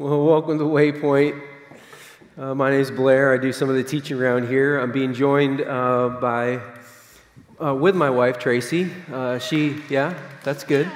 Well, 0.00 0.24
welcome 0.24 0.56
to 0.56 0.64
Waypoint. 0.64 1.38
Uh, 2.38 2.54
my 2.54 2.70
name 2.70 2.80
is 2.80 2.90
Blair. 2.90 3.34
I 3.34 3.36
do 3.36 3.52
some 3.52 3.68
of 3.68 3.74
the 3.74 3.84
teaching 3.84 4.18
around 4.18 4.48
here. 4.48 4.78
I'm 4.78 4.92
being 4.92 5.12
joined 5.12 5.60
uh, 5.60 6.16
by, 6.18 6.62
uh, 7.62 7.74
with 7.74 7.94
my 7.94 8.08
wife, 8.08 8.38
Tracy. 8.38 8.90
Uh, 9.12 9.38
she, 9.38 9.82
yeah, 9.90 10.18
that's 10.42 10.64
good. 10.64 10.90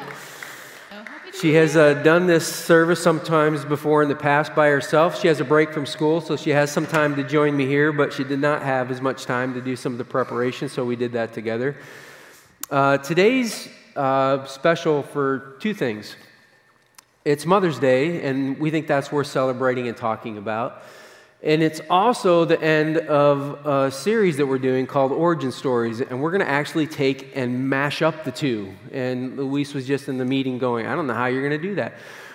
She 1.38 1.52
has 1.52 1.76
uh, 1.76 2.02
done 2.02 2.26
this 2.26 2.46
service 2.46 3.02
sometimes 3.02 3.66
before 3.66 4.02
in 4.02 4.08
the 4.08 4.16
past 4.16 4.54
by 4.54 4.68
herself. 4.68 5.20
She 5.20 5.28
has 5.28 5.38
a 5.38 5.44
break 5.44 5.74
from 5.74 5.84
school, 5.84 6.22
so 6.22 6.34
she 6.34 6.48
has 6.48 6.72
some 6.72 6.86
time 6.86 7.14
to 7.16 7.22
join 7.22 7.54
me 7.54 7.66
here, 7.66 7.92
but 7.92 8.10
she 8.10 8.24
did 8.24 8.40
not 8.40 8.62
have 8.62 8.90
as 8.90 9.02
much 9.02 9.26
time 9.26 9.52
to 9.52 9.60
do 9.60 9.76
some 9.76 9.92
of 9.92 9.98
the 9.98 10.04
preparation, 10.06 10.70
so 10.70 10.82
we 10.82 10.96
did 10.96 11.12
that 11.12 11.34
together. 11.34 11.76
Uh, 12.70 12.96
today's 12.96 13.68
special 14.46 15.02
for 15.02 15.56
two 15.60 15.74
things. 15.74 16.16
It's 17.24 17.46
Mother's 17.46 17.78
Day, 17.78 18.20
and 18.20 18.58
we 18.58 18.70
think 18.70 18.86
that's 18.86 19.10
worth 19.10 19.28
celebrating 19.28 19.88
and 19.88 19.96
talking 19.96 20.36
about. 20.36 20.82
And 21.42 21.62
it's 21.62 21.80
also 21.88 22.44
the 22.44 22.60
end 22.60 22.98
of 22.98 23.66
a 23.66 23.90
series 23.90 24.36
that 24.36 24.44
we're 24.44 24.58
doing 24.58 24.86
called 24.86 25.10
Origin 25.10 25.50
Stories. 25.50 26.02
And 26.02 26.20
we're 26.20 26.32
going 26.32 26.42
to 26.42 26.48
actually 26.48 26.86
take 26.86 27.34
and 27.34 27.70
mash 27.70 28.02
up 28.02 28.24
the 28.24 28.30
two. 28.30 28.74
And 28.92 29.38
Luis 29.38 29.72
was 29.72 29.86
just 29.86 30.10
in 30.10 30.18
the 30.18 30.26
meeting 30.26 30.58
going, 30.58 30.86
I 30.86 30.94
don't 30.94 31.06
know 31.06 31.14
how 31.14 31.24
you're 31.24 31.48
going 31.48 31.58
to 31.58 31.66
do 31.66 31.76
that. 31.76 31.94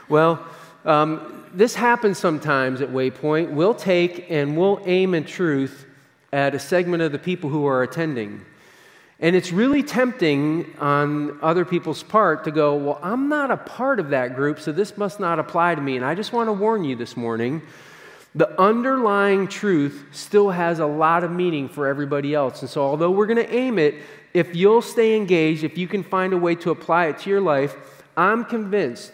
Well, 0.10 0.44
um, 0.86 1.46
this 1.54 1.76
happens 1.76 2.18
sometimes 2.18 2.82
at 2.82 2.90
Waypoint. 2.90 3.52
We'll 3.52 3.76
take 3.76 4.32
and 4.32 4.58
we'll 4.58 4.82
aim 4.86 5.14
in 5.14 5.24
truth 5.24 5.86
at 6.34 6.56
a 6.56 6.60
segment 6.60 7.04
of 7.04 7.12
the 7.12 7.20
people 7.20 7.52
who 7.52 7.68
are 7.68 7.84
attending. 7.84 8.44
And 9.22 9.36
it's 9.36 9.52
really 9.52 9.84
tempting 9.84 10.76
on 10.80 11.40
other 11.42 11.66
people's 11.66 12.04
part 12.04 12.46
to 12.46 12.52
go, 12.52 12.76
Well, 12.76 13.00
I'm 13.02 13.28
not 13.28 13.52
a 13.52 13.58
part 13.58 14.00
of 14.00 14.10
that 14.12 14.36
group, 14.36 14.60
so 14.60 14.72
this 14.72 14.98
must 14.98 15.20
not 15.20 15.40
apply 15.40 15.76
to 15.76 15.82
me. 15.82 15.98
And 15.98 16.06
I 16.06 16.16
just 16.16 16.32
want 16.32 16.48
to 16.48 16.54
warn 16.54 16.86
you 16.86 16.96
this 16.96 17.18
morning 17.18 17.62
the 18.36 18.60
underlying 18.62 19.48
truth 19.48 20.06
still 20.12 20.52
has 20.52 20.80
a 20.80 20.86
lot 20.86 21.24
of 21.24 21.32
meaning 21.32 21.68
for 21.68 21.88
everybody 21.88 22.34
else. 22.34 22.62
And 22.62 22.70
so, 22.70 22.82
although 22.82 23.12
we're 23.12 23.26
going 23.26 23.46
to 23.46 23.54
aim 23.54 23.80
it, 23.80 23.96
if 24.34 24.56
you'll 24.56 24.84
stay 24.84 25.16
engaged, 25.16 25.64
if 25.64 25.78
you 25.78 25.88
can 25.88 26.04
find 26.04 26.34
a 26.34 26.38
way 26.38 26.56
to 26.56 26.70
apply 26.70 27.08
it 27.08 27.18
to 27.20 27.30
your 27.30 27.42
life, 27.42 27.76
I'm 28.16 28.46
convinced 28.46 29.12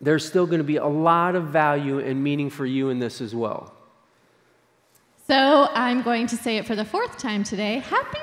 there's 0.00 0.26
still 0.26 0.46
going 0.46 0.58
to 0.58 0.64
be 0.64 0.76
a 0.76 0.86
lot 0.86 1.34
of 1.34 1.48
value 1.48 1.98
and 1.98 2.24
meaning 2.24 2.48
for 2.48 2.64
you 2.64 2.88
in 2.88 2.98
this 2.98 3.20
as 3.20 3.34
well. 3.34 3.74
So, 5.26 5.68
I'm 5.72 6.02
going 6.02 6.26
to 6.28 6.36
say 6.36 6.56
it 6.56 6.66
for 6.66 6.74
the 6.74 6.84
fourth 6.84 7.18
time 7.18 7.44
today. 7.44 7.78
Happy 7.78 8.18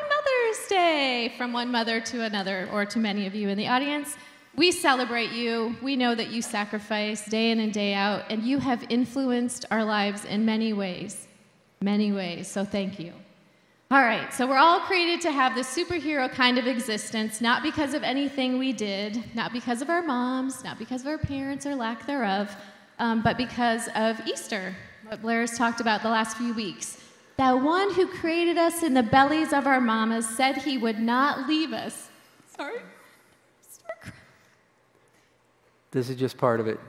Day 0.67 1.33
from 1.37 1.53
one 1.53 1.71
mother 1.71 1.99
to 1.99 2.23
another, 2.23 2.69
or 2.71 2.85
to 2.85 2.99
many 2.99 3.27
of 3.27 3.35
you 3.35 3.49
in 3.49 3.57
the 3.57 3.67
audience. 3.67 4.15
We 4.55 4.71
celebrate 4.71 5.31
you. 5.31 5.75
We 5.81 5.95
know 5.95 6.15
that 6.15 6.29
you 6.31 6.41
sacrifice 6.41 7.25
day 7.25 7.51
in 7.51 7.59
and 7.59 7.71
day 7.71 7.93
out, 7.93 8.23
and 8.29 8.43
you 8.43 8.59
have 8.59 8.85
influenced 8.89 9.65
our 9.71 9.83
lives 9.83 10.25
in 10.25 10.45
many 10.45 10.73
ways. 10.73 11.27
Many 11.81 12.11
ways. 12.11 12.47
So 12.47 12.63
thank 12.63 12.99
you. 12.99 13.13
All 13.91 14.01
right, 14.01 14.33
so 14.33 14.47
we're 14.47 14.57
all 14.57 14.79
created 14.79 15.19
to 15.21 15.31
have 15.33 15.53
this 15.53 15.67
superhero 15.67 16.31
kind 16.31 16.57
of 16.57 16.65
existence, 16.65 17.41
not 17.41 17.61
because 17.61 17.93
of 17.93 18.03
anything 18.03 18.57
we 18.57 18.71
did, 18.71 19.21
not 19.35 19.51
because 19.51 19.81
of 19.81 19.89
our 19.89 20.01
moms, 20.01 20.63
not 20.63 20.79
because 20.79 21.01
of 21.01 21.07
our 21.07 21.17
parents 21.17 21.65
or 21.65 21.75
lack 21.75 22.05
thereof, 22.05 22.55
um, 22.99 23.21
but 23.21 23.35
because 23.35 23.89
of 23.95 24.17
Easter, 24.25 24.73
what 25.05 25.21
Blair 25.21 25.41
has 25.41 25.57
talked 25.57 25.81
about 25.81 26.03
the 26.03 26.09
last 26.09 26.37
few 26.37 26.53
weeks. 26.53 27.00
That 27.41 27.59
one 27.59 27.91
who 27.95 28.05
created 28.05 28.59
us 28.59 28.83
in 28.83 28.93
the 28.93 29.01
bellies 29.01 29.51
of 29.51 29.65
our 29.65 29.81
mamas 29.81 30.29
said 30.29 30.57
he 30.57 30.77
would 30.77 30.99
not 30.99 31.47
leave 31.47 31.73
us. 31.73 32.09
Sorry. 32.55 32.77
This 35.89 36.11
is 36.11 36.17
just 36.17 36.37
part 36.37 36.59
of 36.59 36.67
it. 36.67 36.79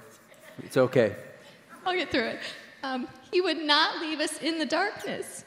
It's 0.62 0.77
okay. 0.77 1.17
I'll 1.86 1.95
get 1.95 2.11
through 2.11 2.27
it. 2.27 2.41
Um, 2.83 3.08
he 3.30 3.41
would 3.41 3.62
not 3.62 4.03
leave 4.03 4.20
us 4.20 4.42
in 4.42 4.58
the 4.58 4.67
darkness. 4.67 5.47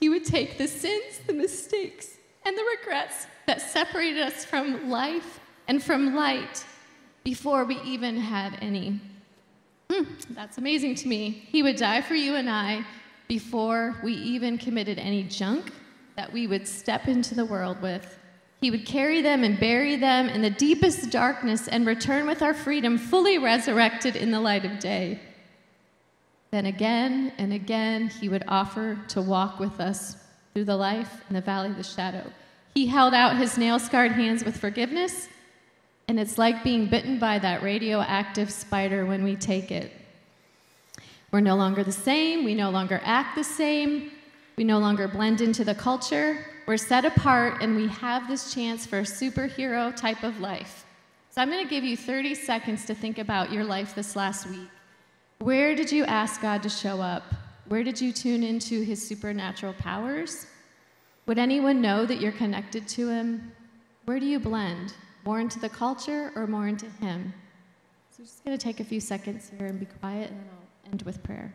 He 0.00 0.08
would 0.08 0.24
take 0.24 0.56
the 0.56 0.68
sins, 0.68 1.20
the 1.26 1.34
mistakes, 1.34 2.16
and 2.46 2.56
the 2.56 2.64
regrets 2.80 3.26
that 3.46 3.60
separated 3.60 4.22
us 4.22 4.42
from 4.42 4.88
life 4.88 5.38
and 5.68 5.82
from 5.82 6.14
light 6.14 6.64
before 7.24 7.66
we 7.66 7.78
even 7.82 8.16
had 8.16 8.56
any. 8.62 9.02
Mm, 9.90 10.06
that's 10.30 10.56
amazing 10.56 10.94
to 10.94 11.08
me. 11.08 11.44
He 11.48 11.62
would 11.62 11.76
die 11.76 12.00
for 12.00 12.14
you 12.14 12.36
and 12.36 12.48
I 12.48 12.86
before 13.28 13.96
we 14.02 14.12
even 14.12 14.58
committed 14.58 14.98
any 14.98 15.22
junk 15.22 15.72
that 16.16 16.32
we 16.32 16.46
would 16.46 16.66
step 16.66 17.08
into 17.08 17.34
the 17.34 17.44
world 17.44 17.80
with. 17.82 18.18
He 18.60 18.70
would 18.70 18.86
carry 18.86 19.20
them 19.20 19.44
and 19.44 19.58
bury 19.58 19.96
them 19.96 20.28
in 20.28 20.40
the 20.40 20.50
deepest 20.50 21.10
darkness 21.10 21.68
and 21.68 21.86
return 21.86 22.26
with 22.26 22.40
our 22.42 22.54
freedom 22.54 22.96
fully 22.96 23.38
resurrected 23.38 24.16
in 24.16 24.30
the 24.30 24.40
light 24.40 24.64
of 24.64 24.78
day. 24.78 25.20
Then 26.50 26.66
again 26.66 27.32
and 27.36 27.52
again, 27.52 28.08
he 28.08 28.28
would 28.28 28.44
offer 28.46 28.98
to 29.08 29.20
walk 29.20 29.58
with 29.58 29.80
us 29.80 30.16
through 30.54 30.64
the 30.64 30.76
life 30.76 31.22
in 31.28 31.34
the 31.34 31.40
valley 31.40 31.70
of 31.70 31.76
the 31.76 31.82
shadow. 31.82 32.30
He 32.74 32.86
held 32.86 33.12
out 33.12 33.36
his 33.36 33.58
nail 33.58 33.78
scarred 33.78 34.12
hands 34.12 34.44
with 34.44 34.56
forgiveness, 34.56 35.28
and 36.08 36.18
it's 36.18 36.38
like 36.38 36.64
being 36.64 36.86
bitten 36.86 37.18
by 37.18 37.38
that 37.40 37.62
radioactive 37.62 38.50
spider 38.50 39.04
when 39.04 39.24
we 39.24 39.36
take 39.36 39.70
it. 39.70 39.92
We're 41.34 41.40
no 41.40 41.56
longer 41.56 41.82
the 41.82 41.90
same, 41.90 42.44
we 42.44 42.54
no 42.54 42.70
longer 42.70 43.00
act 43.02 43.34
the 43.34 43.42
same, 43.42 44.12
we 44.56 44.62
no 44.62 44.78
longer 44.78 45.08
blend 45.08 45.40
into 45.40 45.64
the 45.64 45.74
culture. 45.74 46.46
We're 46.64 46.76
set 46.76 47.04
apart 47.04 47.60
and 47.60 47.74
we 47.74 47.88
have 47.88 48.28
this 48.28 48.54
chance 48.54 48.86
for 48.86 49.00
a 49.00 49.02
superhero 49.02 49.96
type 49.96 50.22
of 50.22 50.38
life. 50.38 50.86
So 51.30 51.42
I'm 51.42 51.50
going 51.50 51.64
to 51.64 51.68
give 51.68 51.82
you 51.82 51.96
30 51.96 52.36
seconds 52.36 52.84
to 52.84 52.94
think 52.94 53.18
about 53.18 53.50
your 53.50 53.64
life 53.64 53.96
this 53.96 54.14
last 54.14 54.48
week. 54.48 54.68
Where 55.40 55.74
did 55.74 55.90
you 55.90 56.04
ask 56.04 56.40
God 56.40 56.62
to 56.62 56.68
show 56.68 57.00
up? 57.00 57.24
Where 57.66 57.82
did 57.82 58.00
you 58.00 58.12
tune 58.12 58.44
into 58.44 58.82
his 58.82 59.04
supernatural 59.04 59.72
powers? 59.72 60.46
Would 61.26 61.40
anyone 61.40 61.80
know 61.80 62.06
that 62.06 62.20
you're 62.20 62.30
connected 62.30 62.86
to 62.90 63.08
him? 63.08 63.50
Where 64.04 64.20
do 64.20 64.26
you 64.26 64.38
blend? 64.38 64.94
More 65.24 65.40
into 65.40 65.58
the 65.58 65.68
culture 65.68 66.30
or 66.36 66.46
more 66.46 66.68
into 66.68 66.86
him? 66.86 67.34
So 68.16 68.22
just 68.22 68.44
going 68.44 68.56
to 68.56 68.62
take 68.62 68.78
a 68.78 68.84
few 68.84 69.00
seconds 69.00 69.50
here 69.58 69.66
and 69.66 69.80
be 69.80 69.86
quiet, 69.86 70.30
and 70.30 70.38
I'll 70.38 70.63
end 70.94 71.02
with 71.02 71.20
prayer. 71.24 71.52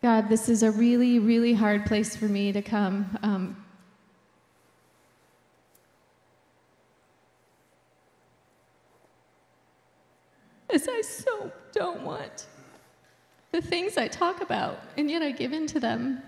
God, 0.00 0.28
this 0.28 0.48
is 0.48 0.62
a 0.62 0.70
really, 0.70 1.18
really 1.18 1.52
hard 1.52 1.84
place 1.86 2.14
for 2.16 2.26
me 2.26 2.52
to 2.52 2.62
come. 2.62 3.18
Um, 3.22 3.64
as 10.72 10.86
I 11.00 11.02
so 11.02 11.50
don't 11.72 12.02
want 12.02 12.44
the 13.52 13.62
things 13.62 13.96
I 13.96 14.06
talk 14.06 14.42
about, 14.42 14.78
and 14.98 15.10
yet 15.10 15.22
I 15.22 15.30
give 15.30 15.54
in 15.54 15.66
to 15.68 15.80
them. 15.80 16.20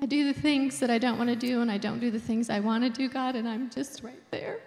I 0.00 0.06
do 0.06 0.32
the 0.32 0.40
things 0.40 0.78
that 0.78 0.88
I 0.88 0.98
don't 0.98 1.18
want 1.18 1.28
to 1.30 1.34
do, 1.34 1.62
and 1.62 1.68
I 1.68 1.78
don't 1.78 1.98
do 1.98 2.12
the 2.12 2.20
things 2.20 2.48
I 2.48 2.60
want 2.60 2.84
to 2.84 2.90
do, 2.90 3.08
God, 3.08 3.34
and 3.34 3.48
I'm 3.48 3.70
just 3.70 4.04
right 4.04 4.22
there. 4.30 4.60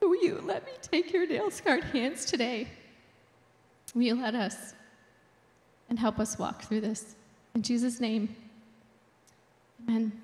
So, 0.00 0.08
will 0.08 0.24
you 0.24 0.40
let 0.42 0.66
me 0.66 0.72
take 0.82 1.12
your 1.12 1.24
nail 1.24 1.52
scarred 1.52 1.84
hands 1.84 2.24
today? 2.24 2.66
Will 3.94 4.02
you 4.02 4.16
let 4.16 4.34
us 4.34 4.74
and 5.88 6.00
help 6.00 6.18
us 6.18 6.36
walk 6.36 6.62
through 6.62 6.80
this? 6.80 7.14
In 7.54 7.62
Jesus' 7.62 8.00
name, 8.00 8.34
amen. 9.84 10.20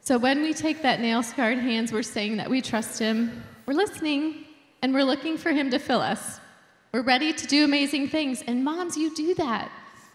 So 0.00 0.18
when 0.18 0.42
we 0.42 0.52
take 0.52 0.82
that 0.82 1.00
nail 1.00 1.22
scarred 1.22 1.58
hands, 1.58 1.92
we're 1.92 2.02
saying 2.02 2.38
that 2.38 2.50
we 2.50 2.60
trust 2.60 2.98
Him, 2.98 3.44
we're 3.66 3.74
listening, 3.74 4.44
and 4.82 4.92
we're 4.92 5.04
looking 5.04 5.36
for 5.38 5.52
Him 5.52 5.70
to 5.70 5.78
fill 5.78 6.00
us. 6.00 6.40
We're 6.92 7.02
ready 7.02 7.32
to 7.32 7.46
do 7.46 7.64
amazing 7.64 8.08
things. 8.08 8.42
And 8.46 8.64
moms, 8.64 8.96
you 8.96 9.14
do 9.14 9.34
that. 9.34 9.70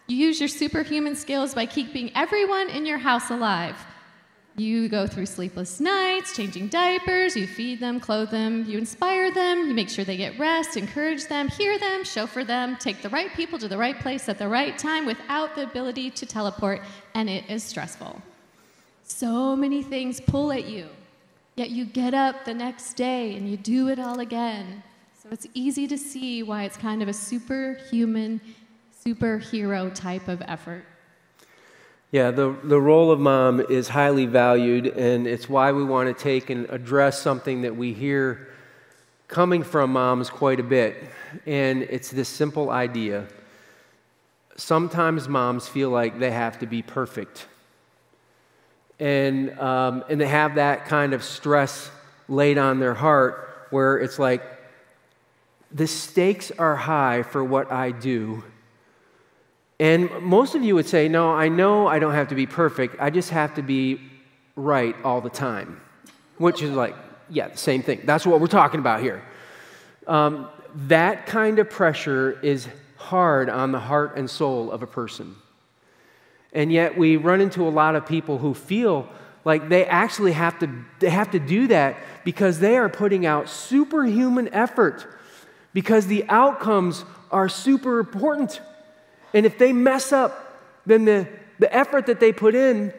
You 0.08 0.18
use 0.18 0.40
your 0.40 0.50
superhuman 0.50 1.16
skills 1.16 1.54
by 1.54 1.66
keeping 1.66 2.12
everyone 2.16 2.70
in 2.70 2.86
your 2.86 2.98
house 2.98 3.30
alive. 3.30 3.76
You 4.56 4.90
go 4.90 5.08
through 5.08 5.28
sleepless 5.28 5.80
nights, 5.80 6.36
changing 6.36 6.68
diapers, 6.68 7.36
you 7.36 7.48
feed 7.48 7.80
them, 7.80 8.00
clothe 8.00 8.30
them, 8.30 8.66
you 8.68 8.78
inspire 8.78 9.32
them, 9.32 9.68
you 9.68 9.74
make 9.74 9.88
sure 9.88 10.04
they 10.04 10.18
get 10.18 10.38
rest, 10.38 10.76
encourage 10.76 11.28
them, 11.28 11.48
hear 11.48 11.80
them, 11.80 12.04
chauffeur 12.04 12.44
them, 12.44 12.76
take 12.78 13.02
the 13.02 13.10
right 13.10 13.34
people 13.36 13.58
to 13.60 13.70
the 13.70 13.78
right 13.78 13.98
place 14.00 14.28
at 14.28 14.38
the 14.38 14.48
right 14.48 14.78
time 14.78 15.06
without 15.06 15.56
the 15.56 15.64
ability 15.64 16.10
to 16.12 16.26
teleport, 16.26 16.82
and 17.14 17.30
it 17.30 17.50
is 17.50 17.64
stressful. 17.64 18.22
So 19.04 19.56
many 19.56 19.82
things 19.82 20.20
pull 20.20 20.52
at 20.52 20.66
you, 20.66 20.90
yet 21.60 21.72
you 21.72 21.84
get 21.84 22.14
up 22.14 22.46
the 22.46 22.54
next 22.54 22.94
day 22.94 23.36
and 23.36 23.50
you 23.50 23.58
do 23.58 23.90
it 23.90 24.00
all 24.00 24.22
again. 24.22 24.82
So 25.22 25.28
it's 25.30 25.46
easy 25.54 25.88
to 25.88 25.98
see 25.98 26.42
why 26.42 26.64
it's 26.64 26.78
kind 26.78 27.04
of 27.04 27.10
a 27.10 27.14
superhuman, 27.14 28.40
superhero 29.06 29.94
type 29.94 30.30
of 30.30 30.42
effort. 30.48 30.86
Yeah, 32.12 32.32
the, 32.32 32.56
the 32.64 32.80
role 32.80 33.12
of 33.12 33.20
mom 33.20 33.60
is 33.60 33.90
highly 33.90 34.26
valued, 34.26 34.88
and 34.88 35.28
it's 35.28 35.50
why 35.50 35.74
we 35.74 35.84
want 35.84 36.08
to 36.08 36.24
take 36.24 36.50
and 36.50 36.68
address 36.70 37.22
something 37.22 37.62
that 37.64 37.76
we 37.76 37.94
hear 37.94 38.48
coming 39.28 39.62
from 39.62 39.92
moms 39.92 40.30
quite 40.30 40.62
a 40.62 40.64
bit. 40.64 41.04
And 41.46 41.84
it's 41.84 42.10
this 42.10 42.30
simple 42.30 42.70
idea. 42.72 43.28
Sometimes 44.56 45.28
moms 45.28 45.68
feel 45.68 45.90
like 45.90 46.20
they 46.20 46.32
have 46.32 46.58
to 46.60 46.66
be 46.66 46.82
perfect. 46.82 47.49
And, 49.00 49.58
um, 49.60 50.04
and 50.10 50.20
they 50.20 50.28
have 50.28 50.56
that 50.56 50.86
kind 50.86 51.14
of 51.14 51.24
stress 51.24 51.90
laid 52.28 52.58
on 52.58 52.80
their 52.80 52.94
heart 52.94 53.68
where 53.70 53.98
it's 53.98 54.20
like, 54.20 54.44
the 55.72 55.88
stakes 55.88 56.52
are 56.52 56.76
high 56.76 57.24
for 57.24 57.44
what 57.44 57.72
I 57.72 57.92
do 57.92 58.44
and 59.80 60.10
most 60.22 60.56
of 60.56 60.64
you 60.64 60.76
would 60.76 60.88
say, 60.88 61.08
No, 61.08 61.32
I 61.32 61.48
know 61.48 61.88
I 61.88 62.00
don't 62.00 62.14
have 62.14 62.28
to 62.30 62.36
be 62.36 62.46
perfect. 62.46 62.98
I 63.00 63.10
just 63.10 63.30
have 63.30 63.56
to 63.56 63.62
be 63.62 64.02
right 64.56 64.96
all 65.04 65.22
the 65.22 65.30
time. 65.30 65.80
Which 66.38 66.62
is 66.62 66.72
like, 66.72 66.96
yeah, 67.30 67.50
the 67.50 67.58
same 67.58 67.82
thing. 67.82 68.02
That's 68.06 68.26
what 68.26 68.40
we're 68.42 68.48
talking 68.48 68.80
about 68.80 69.02
here. 69.02 69.24
Um, 70.08 70.50
that 70.88 71.26
kind 71.26 71.60
of 71.60 71.70
pressure 71.70 72.40
is 72.42 72.68
hard 72.98 73.50
on 73.50 73.72
the 73.72 73.80
heart 73.80 74.18
and 74.18 74.30
soul 74.30 74.72
of 74.72 74.84
a 74.84 74.88
person. 74.88 75.36
And 76.54 76.72
yet 76.72 76.98
we 76.98 77.18
run 77.18 77.42
into 77.42 77.68
a 77.68 77.70
lot 77.70 77.96
of 77.96 78.06
people 78.06 78.38
who 78.38 78.54
feel 78.54 79.08
like 79.46 79.70
they 79.70 79.86
actually 79.86 80.34
have 80.34 80.60
to, 80.60 80.86
they 81.00 81.10
have 81.10 81.32
to 81.32 81.40
do 81.40 81.68
that 81.68 81.98
because 82.24 82.60
they 82.60 82.78
are 82.78 82.90
putting 82.90 83.26
out 83.26 83.50
superhuman 83.50 84.50
effort 84.54 85.08
because 85.74 86.08
the 86.08 86.26
outcomes 86.30 87.06
are 87.32 87.48
super 87.48 88.00
important. 88.00 88.60
And 89.34 89.46
if 89.46 89.58
they 89.58 89.72
mess 89.72 90.12
up, 90.12 90.58
then 90.86 91.06
the, 91.06 91.28
the 91.60 91.74
effort 91.74 92.08
that 92.08 92.20
they 92.20 92.34
put 92.34 92.56
in 92.56 92.94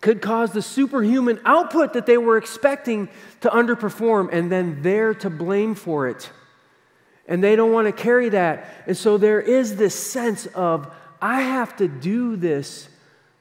could 0.00 0.20
cause 0.20 0.52
the 0.52 0.60
superhuman 0.60 1.40
output 1.46 1.94
that 1.94 2.04
they 2.04 2.18
were 2.18 2.36
expecting 2.36 3.08
to 3.40 3.48
underperform, 3.48 4.28
and 4.30 4.52
then 4.52 4.82
they're 4.82 5.14
to 5.14 5.30
blame 5.30 5.74
for 5.74 6.08
it. 6.08 6.30
And 7.26 7.42
they 7.42 7.56
don't 7.56 7.72
want 7.72 7.86
to 7.86 7.92
carry 7.92 8.28
that. 8.28 8.84
And 8.86 8.96
so 8.96 9.16
there 9.16 9.40
is 9.40 9.76
this 9.76 9.94
sense 9.94 10.44
of, 10.46 10.94
I 11.24 11.40
have 11.40 11.74
to 11.76 11.88
do 11.88 12.36
this 12.36 12.86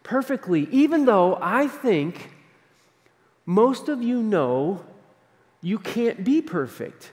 perfectly, 0.04 0.70
even 0.72 1.04
though 1.04 1.38
I 1.42 1.68
think 1.68 2.32
most 3.46 3.90
of 3.90 4.02
you 4.02 4.24
know 4.24 4.86
you 5.62 5.80
can't 5.80 6.24
be 6.24 6.42
perfect. 6.42 7.12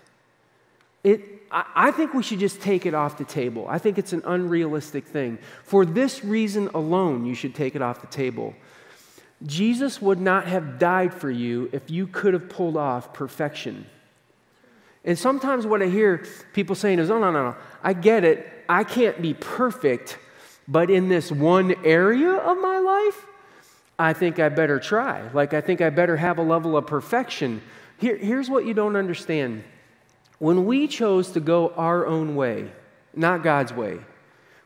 It, 1.03 1.43
I 1.51 1.91
think 1.91 2.15
we 2.15 2.23
should 2.23 2.39
just 2.39 2.61
take 2.61 2.87
it 2.87 2.95
off 2.95 3.19
the 3.19 3.25
table. 3.25 3.67
I 3.69 3.79
think 3.79 3.99
it's 3.99 4.13
an 4.13 4.23
unrealistic 4.25 5.09
thing. 5.09 5.39
For 5.65 5.85
this 5.85 6.25
reason 6.25 6.69
alone, 6.73 7.27
you 7.27 7.35
should 7.35 7.57
take 7.57 7.75
it 7.75 7.83
off 7.83 8.01
the 8.01 8.07
table. 8.07 8.55
Jesus 9.45 10.01
would 10.01 10.21
not 10.21 10.47
have 10.47 10.79
died 10.79 11.13
for 11.13 11.33
you 11.33 11.69
if 11.73 11.91
you 11.91 12.07
could 12.07 12.33
have 12.33 12.49
pulled 12.49 12.77
off 12.77 13.13
perfection. 13.13 13.87
And 15.05 15.19
sometimes 15.19 15.67
what 15.67 15.83
I 15.83 15.87
hear 15.87 16.25
people 16.53 16.77
saying 16.77 17.01
is, 17.01 17.11
oh, 17.11 17.19
no, 17.19 17.33
no, 17.33 17.51
no, 17.51 17.57
I 17.83 17.93
get 17.93 18.23
it. 18.23 18.47
I 18.69 18.85
can't 18.85 19.21
be 19.21 19.35
perfect, 19.35 20.17
but 20.69 20.91
in 20.91 21.09
this 21.09 21.31
one 21.33 21.75
area 21.85 22.33
of 22.33 22.61
my 22.61 22.79
life, 22.79 23.27
I 23.99 24.13
think 24.13 24.39
I 24.39 24.49
better 24.49 24.79
try. 24.79 25.29
Like, 25.33 25.53
I 25.53 25.61
think 25.61 25.81
I 25.81 25.91
better 25.91 26.17
have 26.17 26.39
a 26.39 26.43
level 26.43 26.77
of 26.77 26.87
perfection. 26.87 27.61
Here, 27.99 28.17
here's 28.17 28.49
what 28.49 28.65
you 28.65 28.75
don't 28.75 28.97
understand 28.97 29.63
when 30.39 30.65
we 30.65 30.89
chose 30.89 31.33
to 31.33 31.41
go 31.41 31.69
our 31.77 32.07
own 32.07 32.35
way, 32.35 32.71
not 33.15 33.43
God's 33.43 33.75
way, 33.75 33.99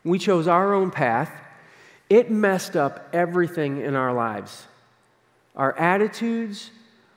we 0.05 0.19
chose 0.19 0.47
our 0.47 0.73
own 0.73 0.89
path, 0.89 1.29
it 2.09 2.31
messed 2.31 2.77
up 2.77 3.09
everything 3.13 3.81
in 3.81 3.95
our 3.95 4.13
lives 4.13 4.67
our 5.55 5.77
attitudes, 5.77 6.69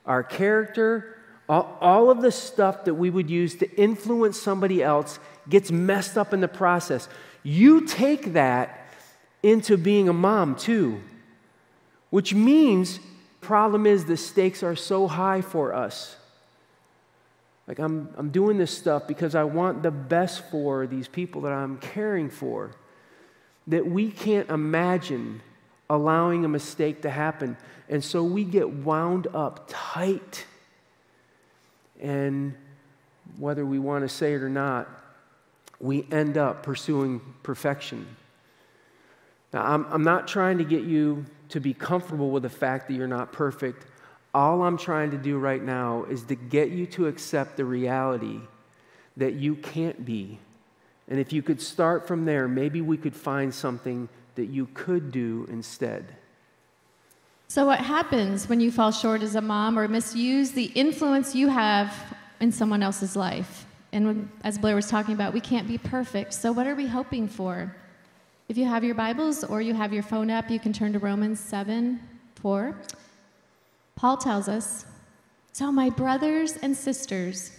our 0.05 0.23
character, 0.23 1.17
all, 1.49 1.77
all, 1.81 2.09
of 2.09 2.21
the 2.21 2.31
stuff 2.31 2.85
that 2.85 2.93
we 2.93 3.09
would 3.09 3.29
use 3.29 3.55
to 3.55 3.69
influence 3.75 4.39
somebody 4.39 4.81
else 4.81 5.19
gets 5.49 5.71
messed 5.71 6.17
up 6.17 6.33
in 6.33 6.41
the 6.41 6.47
process. 6.47 7.09
You 7.43 7.85
take 7.85 8.33
that 8.33 8.87
into 9.41 9.77
being 9.77 10.09
a 10.09 10.13
mom 10.13 10.55
too, 10.55 11.01
which 12.09 12.33
means 12.33 12.99
problem 13.41 13.85
is 13.85 14.05
the 14.05 14.17
stakes 14.17 14.63
are 14.63 14.75
so 14.75 15.07
high 15.07 15.41
for 15.41 15.73
us. 15.73 16.15
Like, 17.67 17.79
I'm, 17.79 18.09
I'm 18.17 18.31
doing 18.31 18.57
this 18.57 18.75
stuff 18.75 19.07
because 19.07 19.35
I 19.35 19.43
want 19.43 19.83
the 19.83 19.91
best 19.91 20.43
for 20.49 20.87
these 20.87 21.07
people 21.07 21.41
that 21.41 21.51
I'm 21.51 21.77
caring 21.77 22.31
for. 22.31 22.71
That 23.67 23.85
we 23.85 24.09
can't 24.09 24.49
imagine 24.49 25.41
allowing 25.87 26.45
a 26.45 26.47
mistake 26.47 27.03
to 27.03 27.11
happen. 27.11 27.57
And 27.87 28.03
so 28.03 28.23
we 28.23 28.43
get 28.43 28.71
wound 28.71 29.27
up 29.35 29.65
tight. 29.69 30.45
And 31.99 32.55
whether 33.37 33.63
we 33.63 33.77
want 33.77 34.03
to 34.03 34.09
say 34.09 34.33
it 34.33 34.41
or 34.41 34.49
not, 34.49 34.89
we 35.79 36.05
end 36.11 36.37
up 36.37 36.63
pursuing 36.63 37.21
perfection. 37.43 38.05
Now, 39.53 39.63
I'm, 39.63 39.85
I'm 39.89 40.03
not 40.03 40.27
trying 40.27 40.57
to 40.59 40.63
get 40.63 40.83
you 40.83 41.25
to 41.49 41.59
be 41.59 41.73
comfortable 41.73 42.29
with 42.29 42.43
the 42.43 42.49
fact 42.49 42.87
that 42.87 42.93
you're 42.93 43.07
not 43.07 43.31
perfect. 43.31 43.85
All 44.33 44.61
I'm 44.61 44.77
trying 44.77 45.11
to 45.11 45.17
do 45.17 45.39
right 45.39 45.63
now 45.63 46.05
is 46.05 46.23
to 46.23 46.35
get 46.35 46.69
you 46.69 46.85
to 46.87 47.07
accept 47.07 47.57
the 47.57 47.65
reality 47.65 48.39
that 49.17 49.33
you 49.33 49.55
can't 49.55 50.05
be. 50.05 50.39
And 51.07 51.19
if 51.19 51.33
you 51.33 51.41
could 51.41 51.59
start 51.59 52.07
from 52.07 52.25
there, 52.25 52.47
maybe 52.47 52.81
we 52.81 52.97
could 52.97 53.15
find 53.15 53.53
something 53.53 54.07
that 54.35 54.45
you 54.45 54.67
could 54.73 55.11
do 55.11 55.47
instead. 55.49 56.15
So, 57.47 57.65
what 57.65 57.79
happens 57.79 58.47
when 58.47 58.59
you 58.59 58.71
fall 58.71 58.91
short 58.91 59.23
as 59.23 59.33
a 59.33 59.41
mom 59.41 59.79
or 59.79 59.87
misuse 59.87 60.51
the 60.51 60.65
influence 60.65 61.33
you 61.33 61.47
have 61.47 62.15
in 62.39 62.51
someone 62.51 62.83
else's 62.83 63.15
life? 63.15 63.65
And 63.91 64.29
as 64.43 64.57
Blair 64.57 64.75
was 64.75 64.87
talking 64.87 65.13
about, 65.13 65.33
we 65.33 65.41
can't 65.41 65.67
be 65.67 65.77
perfect. 65.77 66.33
So, 66.33 66.51
what 66.51 66.67
are 66.67 66.75
we 66.75 66.87
hoping 66.87 67.27
for? 67.27 67.75
If 68.47 68.57
you 68.57 68.65
have 68.65 68.83
your 68.83 68.95
Bibles 68.95 69.43
or 69.43 69.61
you 69.61 69.73
have 69.73 69.93
your 69.93 70.03
phone 70.03 70.29
app, 70.29 70.49
you 70.49 70.59
can 70.59 70.73
turn 70.73 70.93
to 70.93 70.99
Romans 70.99 71.39
7 71.39 71.99
4. 72.35 72.75
Paul 73.95 74.17
tells 74.17 74.47
us 74.47 74.85
So, 75.53 75.71
my 75.71 75.89
brothers 75.89 76.57
and 76.57 76.75
sisters, 76.75 77.51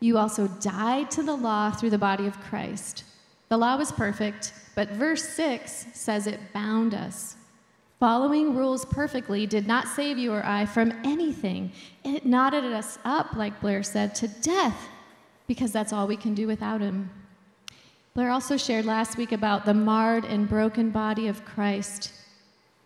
you 0.00 0.18
also 0.18 0.48
died 0.48 1.10
to 1.12 1.22
the 1.22 1.34
law 1.34 1.70
through 1.70 1.90
the 1.90 1.98
body 1.98 2.26
of 2.26 2.38
Christ. 2.40 3.04
The 3.48 3.56
law 3.56 3.76
was 3.76 3.92
perfect, 3.92 4.52
but 4.74 4.90
verse 4.90 5.26
6 5.28 5.86
says 5.94 6.26
it 6.26 6.40
bound 6.52 6.94
us. 6.94 7.36
Following 8.00 8.54
rules 8.54 8.84
perfectly 8.84 9.46
did 9.46 9.66
not 9.66 9.88
save 9.88 10.18
you 10.18 10.32
or 10.32 10.44
I 10.44 10.66
from 10.66 10.92
anything. 11.04 11.72
It 12.04 12.26
knotted 12.26 12.64
us 12.64 12.98
up, 13.04 13.34
like 13.34 13.60
Blair 13.60 13.82
said, 13.82 14.14
to 14.16 14.28
death, 14.28 14.88
because 15.46 15.72
that's 15.72 15.92
all 15.92 16.06
we 16.06 16.16
can 16.16 16.34
do 16.34 16.46
without 16.46 16.80
him. 16.80 17.10
Blair 18.14 18.30
also 18.30 18.56
shared 18.56 18.84
last 18.84 19.16
week 19.16 19.32
about 19.32 19.64
the 19.64 19.74
marred 19.74 20.24
and 20.24 20.48
broken 20.48 20.90
body 20.90 21.28
of 21.28 21.44
Christ 21.44 22.12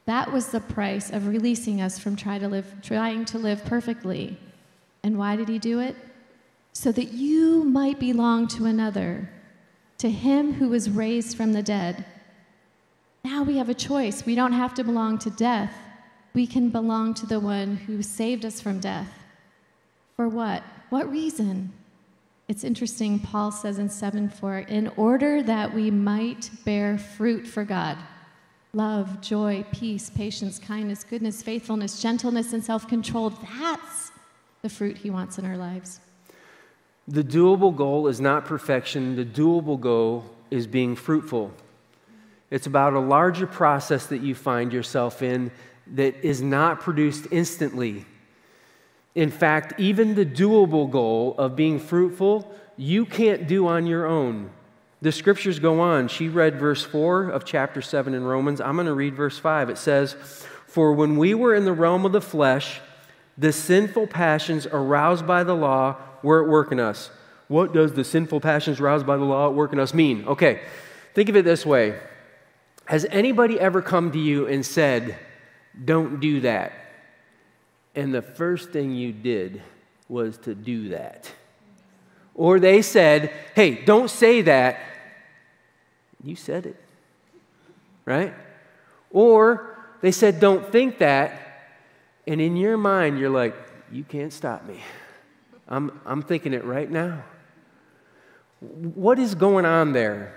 that 0.09 0.33
was 0.33 0.47
the 0.47 0.61
price 0.61 1.11
of 1.11 1.27
releasing 1.27 1.83
us 1.83 1.99
from 1.99 2.17
try 2.17 2.39
to 2.39 2.49
live, 2.49 2.77
trying 2.81 3.27
to 3.27 3.37
live 3.37 3.63
perfectly. 3.67 4.39
And 5.03 5.19
why 5.19 5.37
did 5.37 5.51
he 5.51 5.59
do 5.59 5.81
it? 5.81 5.97
So 6.73 6.91
that 6.93 7.13
you 7.13 7.63
might 7.65 8.01
belong 8.01 8.49
to 8.49 8.65
another, 8.65 9.29
to 9.99 10.09
him 10.09 10.55
who 10.55 10.71
was 10.71 10.89
raised 10.89 11.37
from 11.37 11.53
the 11.53 11.63
dead. 11.63 12.07
Now 13.23 13.43
we 13.43 13.59
have 13.59 13.69
a 13.69 13.75
choice. 13.75 14.25
We 14.25 14.35
don't 14.35 14.55
have 14.55 14.73
to 14.77 14.83
belong 14.83 15.19
to 15.19 15.31
death. 15.31 15.75
We 16.33 16.47
can 16.47 16.71
belong 16.71 17.13
to 17.13 17.27
the 17.27 17.39
one 17.39 17.77
who 17.77 18.03
saved 18.03 18.47
us 18.47 18.63
from 18.63 18.81
death. 18.81 19.13
For 20.17 20.27
what? 20.27 20.63
What 20.89 21.11
reason? 21.11 21.75
It's 22.49 22.65
interesting, 22.65 23.19
Paul 23.19 23.53
says 23.53 23.79
in 23.79 23.91
7 23.91 24.31
4, 24.31 24.59
in 24.61 24.89
order 24.97 25.43
that 25.43 25.75
we 25.75 25.91
might 25.91 26.51
bear 26.65 26.97
fruit 26.97 27.47
for 27.47 27.65
God 27.65 27.99
love, 28.75 29.21
joy, 29.21 29.65
peace, 29.73 30.11
patience, 30.11 30.59
kindness, 30.59 31.05
goodness, 31.05 31.43
faithfulness, 31.43 32.01
gentleness, 32.01 32.53
and 32.53 32.65
self 32.65 32.89
control. 32.89 33.31
That's 33.31 34.13
the 34.63 34.69
fruit 34.69 34.97
He 34.99 35.11
wants 35.11 35.39
in 35.39 35.45
our 35.45 35.57
lives. 35.57 36.01
The 37.07 37.25
doable 37.25 37.75
goal 37.75 38.09
is 38.09 38.21
not 38.21 38.45
perfection, 38.45 39.17
the 39.17 39.25
doable 39.25 39.81
goal 39.81 40.25
is 40.51 40.67
being 40.67 40.97
fruitful. 40.97 41.53
It's 42.51 42.67
about 42.67 42.95
a 42.95 43.01
larger 43.01 43.47
process 43.47 44.07
that 44.07 44.23
you 44.23 44.35
find 44.35 44.73
yourself 44.73 45.23
in 45.23 45.51
that 45.95 46.15
is 46.25 46.41
not 46.41 46.81
produced 46.81 47.27
instantly. 47.31 48.07
In 49.15 49.31
fact, 49.31 49.79
even 49.79 50.15
the 50.15 50.27
doable 50.27 50.91
goal 50.91 51.35
of 51.39 51.57
being 51.57 51.79
fruitful, 51.79 52.55
you 52.77 53.05
can't 53.05 53.49
do 53.49 53.67
on 53.67 53.87
your 53.87 54.07
own. 54.07 54.51
The 55.01 55.13
scriptures 55.13 55.59
go 55.59 55.81
on. 55.81 56.09
She 56.09 56.29
read 56.29 56.59
verse 56.59 56.85
4 56.85 57.31
of 57.31 57.45
chapter 57.45 57.81
7 57.81 58.15
in 58.15 58.25
Romans. 58.25 58.61
I'm 58.61 58.75
going 58.75 58.87
to 58.87 58.95
read 58.95 59.15
verse 59.15 59.39
5. 59.39 59.71
It 59.71 59.79
says, 59.79 60.15
For 60.67 60.93
when 60.93 61.17
we 61.17 61.35
were 61.35 61.55
in 61.55 61.65
the 61.65 61.73
realm 61.73 62.05
of 62.05 62.13
the 62.13 62.21
flesh, 62.21 62.81
the 63.37 63.53
sinful 63.53 64.09
passions 64.09 64.67
aroused 64.67 65.27
by 65.27 65.45
the 65.45 65.55
law 65.55 65.97
were 66.23 66.43
at 66.43 66.49
work 66.49 66.73
in 66.73 66.81
us. 66.81 67.11
What 67.47 67.73
does 67.73 67.95
the 67.95 68.05
sinful 68.05 68.41
passions 68.41 68.81
aroused 68.81 69.07
by 69.07 69.17
the 69.17 69.25
law 69.25 69.49
at 69.49 69.55
work 69.55 69.73
in 69.73 69.79
us 69.79 69.95
mean? 69.95 70.27
Okay, 70.27 70.61
think 71.15 71.29
of 71.29 71.37
it 71.37 71.45
this 71.45 71.65
way 71.65 71.99
Has 72.87 73.07
anybody 73.11 73.59
ever 73.59 73.81
come 73.81 74.11
to 74.13 74.19
you 74.19 74.47
and 74.47 74.67
said, 74.67 75.17
Don't 75.85 76.21
do 76.21 76.41
that? 76.41 76.73
And 77.95 78.15
the 78.15 78.23
first 78.23 78.71
thing 78.71 78.95
you 78.95 79.13
did 79.13 79.63
was 80.09 80.39
to 80.39 80.55
do 80.55 80.91
that. 80.91 81.31
Or 82.35 82.61
they 82.61 82.83
said, 82.83 83.33
Hey, 83.55 83.85
don't 83.85 84.11
say 84.11 84.43
that. 84.43 84.79
You 86.23 86.37
said 86.37 86.67
it, 86.67 86.77
right? 88.05 88.35
Or 89.11 89.77
they 90.01 90.13
said, 90.13 90.41
Don't 90.41 90.71
think 90.71 90.99
that. 90.99 91.43
And 92.27 92.41
in 92.41 92.57
your 92.57 92.77
mind, 92.77 93.19
you're 93.19 93.31
like, 93.31 93.55
You 93.91 94.05
can't 94.05 94.33
stop 94.33 94.65
me. 94.65 94.81
I'm, 95.69 96.01
I'm 96.07 96.23
thinking 96.23 96.55
it 96.55 96.65
right 96.65 96.91
now. 96.91 97.25
What 98.61 99.19
is 99.19 99.35
going 99.35 99.67
on 99.67 99.93
there? 99.93 100.35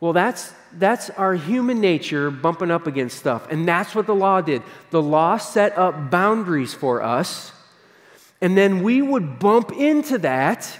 Well, 0.00 0.12
that's, 0.12 0.52
that's 0.72 1.10
our 1.10 1.34
human 1.34 1.80
nature 1.80 2.30
bumping 2.30 2.70
up 2.70 2.86
against 2.86 3.18
stuff. 3.18 3.50
And 3.50 3.66
that's 3.66 3.94
what 3.94 4.06
the 4.06 4.14
law 4.14 4.40
did. 4.40 4.62
The 4.90 5.02
law 5.02 5.38
set 5.38 5.76
up 5.76 6.10
boundaries 6.10 6.72
for 6.72 7.02
us. 7.02 7.52
And 8.40 8.56
then 8.56 8.82
we 8.82 9.02
would 9.02 9.38
bump 9.40 9.72
into 9.72 10.18
that 10.18 10.78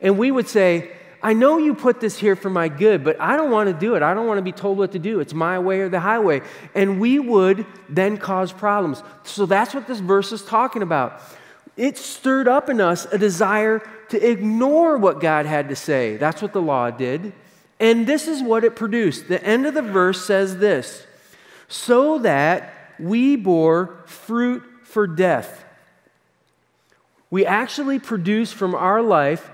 and 0.00 0.18
we 0.18 0.30
would 0.30 0.48
say, 0.48 0.92
I 1.20 1.32
know 1.32 1.58
you 1.58 1.74
put 1.74 2.00
this 2.00 2.16
here 2.16 2.36
for 2.36 2.48
my 2.48 2.68
good, 2.68 3.02
but 3.02 3.20
I 3.20 3.36
don't 3.36 3.50
want 3.50 3.68
to 3.68 3.74
do 3.74 3.96
it. 3.96 4.02
I 4.02 4.14
don't 4.14 4.28
want 4.28 4.38
to 4.38 4.42
be 4.42 4.52
told 4.52 4.78
what 4.78 4.92
to 4.92 5.00
do. 5.00 5.18
It's 5.18 5.34
my 5.34 5.58
way 5.58 5.80
or 5.80 5.88
the 5.88 5.98
highway. 5.98 6.42
And 6.74 7.00
we 7.00 7.18
would 7.18 7.66
then 7.88 8.18
cause 8.18 8.52
problems. 8.52 9.02
So 9.24 9.44
that's 9.44 9.74
what 9.74 9.88
this 9.88 9.98
verse 9.98 10.30
is 10.30 10.44
talking 10.44 10.82
about. 10.82 11.20
It 11.76 11.98
stirred 11.98 12.46
up 12.46 12.68
in 12.68 12.80
us 12.80 13.06
a 13.06 13.18
desire 13.18 13.82
to 14.10 14.30
ignore 14.30 14.96
what 14.98 15.20
God 15.20 15.46
had 15.46 15.70
to 15.70 15.76
say. 15.76 16.16
That's 16.16 16.40
what 16.40 16.52
the 16.52 16.62
law 16.62 16.90
did. 16.90 17.32
And 17.80 18.06
this 18.06 18.26
is 18.26 18.42
what 18.42 18.64
it 18.64 18.74
produced. 18.76 19.28
The 19.28 19.42
end 19.44 19.66
of 19.66 19.74
the 19.74 19.82
verse 19.82 20.24
says 20.24 20.58
this 20.58 21.06
so 21.68 22.18
that 22.20 22.94
we 22.98 23.36
bore 23.36 24.02
fruit 24.06 24.62
for 24.84 25.06
death. 25.06 25.64
We 27.30 27.44
actually 27.44 27.98
produce 27.98 28.52
from 28.52 28.74
our 28.74 29.02
life 29.02 29.50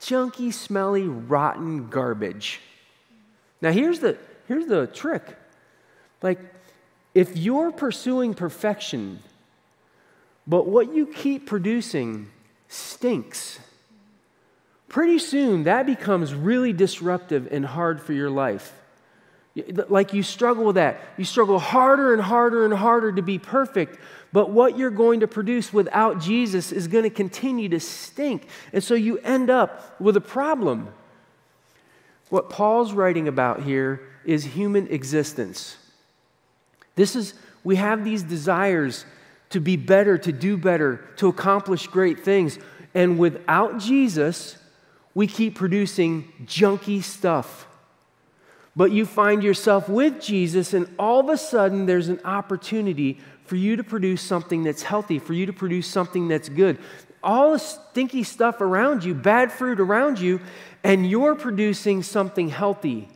junky, 0.00 0.52
smelly, 0.52 1.06
rotten 1.06 1.88
garbage. 1.88 2.60
Now, 3.60 3.70
here's 3.70 4.00
the, 4.00 4.18
here's 4.48 4.66
the 4.66 4.88
trick. 4.88 5.22
Like, 6.20 6.40
if 7.14 7.36
you're 7.36 7.70
pursuing 7.70 8.34
perfection, 8.34 9.20
but 10.46 10.66
what 10.66 10.92
you 10.92 11.06
keep 11.06 11.46
producing 11.46 12.30
stinks, 12.68 13.60
pretty 14.92 15.18
soon 15.18 15.64
that 15.64 15.86
becomes 15.86 16.34
really 16.34 16.72
disruptive 16.72 17.48
and 17.50 17.64
hard 17.64 18.00
for 18.00 18.12
your 18.12 18.28
life. 18.28 18.74
Like 19.88 20.12
you 20.12 20.22
struggle 20.22 20.64
with 20.64 20.76
that. 20.76 21.00
You 21.16 21.24
struggle 21.24 21.58
harder 21.58 22.12
and 22.12 22.22
harder 22.22 22.66
and 22.66 22.74
harder 22.74 23.10
to 23.12 23.22
be 23.22 23.38
perfect, 23.38 23.98
but 24.32 24.50
what 24.50 24.76
you're 24.76 24.90
going 24.90 25.20
to 25.20 25.26
produce 25.26 25.72
without 25.72 26.20
Jesus 26.20 26.72
is 26.72 26.88
going 26.88 27.04
to 27.04 27.10
continue 27.10 27.70
to 27.70 27.80
stink. 27.80 28.46
And 28.74 28.84
so 28.84 28.92
you 28.92 29.18
end 29.18 29.48
up 29.48 29.98
with 29.98 30.14
a 30.16 30.20
problem. 30.20 30.88
What 32.28 32.50
Paul's 32.50 32.92
writing 32.92 33.28
about 33.28 33.62
here 33.62 34.00
is 34.26 34.44
human 34.44 34.88
existence. 34.88 35.78
This 36.96 37.16
is, 37.16 37.32
we 37.64 37.76
have 37.76 38.04
these 38.04 38.22
desires 38.22 39.06
to 39.50 39.60
be 39.60 39.76
better, 39.76 40.18
to 40.18 40.32
do 40.32 40.58
better, 40.58 40.96
to 41.16 41.28
accomplish 41.28 41.86
great 41.86 42.20
things. 42.20 42.58
And 42.94 43.18
without 43.18 43.78
Jesus, 43.78 44.58
we 45.14 45.26
keep 45.26 45.54
producing 45.54 46.32
junky 46.44 47.02
stuff. 47.02 47.66
But 48.74 48.90
you 48.90 49.04
find 49.04 49.42
yourself 49.42 49.88
with 49.88 50.20
Jesus, 50.20 50.72
and 50.72 50.88
all 50.98 51.20
of 51.20 51.28
a 51.28 51.36
sudden 51.36 51.84
there's 51.84 52.08
an 52.08 52.20
opportunity 52.24 53.18
for 53.44 53.56
you 53.56 53.76
to 53.76 53.84
produce 53.84 54.22
something 54.22 54.62
that's 54.62 54.82
healthy, 54.82 55.18
for 55.18 55.34
you 55.34 55.44
to 55.46 55.52
produce 55.52 55.86
something 55.86 56.28
that's 56.28 56.48
good. 56.48 56.78
All 57.22 57.52
the 57.52 57.58
stinky 57.58 58.22
stuff 58.22 58.60
around 58.60 59.04
you, 59.04 59.14
bad 59.14 59.52
fruit 59.52 59.78
around 59.78 60.18
you, 60.18 60.40
and 60.82 61.08
you're 61.08 61.34
producing 61.34 62.02
something 62.02 62.48
healthy. 62.48 63.08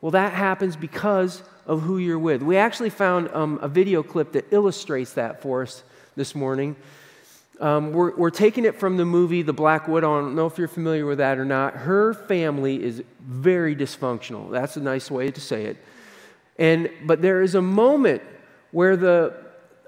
Well, 0.00 0.10
that 0.10 0.32
happens 0.32 0.76
because 0.76 1.42
of 1.66 1.82
who 1.82 1.98
you're 1.98 2.18
with. 2.18 2.42
We 2.42 2.56
actually 2.56 2.90
found 2.90 3.30
um, 3.32 3.58
a 3.62 3.68
video 3.68 4.02
clip 4.02 4.32
that 4.32 4.46
illustrates 4.50 5.12
that 5.14 5.40
for 5.40 5.62
us 5.62 5.84
this 6.16 6.34
morning. 6.34 6.76
Um, 7.60 7.92
we're, 7.92 8.16
we're 8.16 8.30
taking 8.30 8.64
it 8.64 8.78
from 8.78 8.96
the 8.96 9.04
movie 9.04 9.42
The 9.42 9.52
Black 9.52 9.86
Widow. 9.86 10.18
I 10.18 10.20
don't 10.22 10.34
know 10.34 10.46
if 10.46 10.58
you're 10.58 10.68
familiar 10.68 11.06
with 11.06 11.18
that 11.18 11.38
or 11.38 11.44
not. 11.44 11.74
Her 11.74 12.12
family 12.12 12.82
is 12.82 13.02
very 13.20 13.76
dysfunctional. 13.76 14.50
That's 14.50 14.76
a 14.76 14.80
nice 14.80 15.10
way 15.10 15.30
to 15.30 15.40
say 15.40 15.66
it. 15.66 15.76
And, 16.58 16.90
but 17.04 17.22
there 17.22 17.42
is 17.42 17.54
a 17.54 17.62
moment 17.62 18.22
where 18.72 18.96
the, 18.96 19.34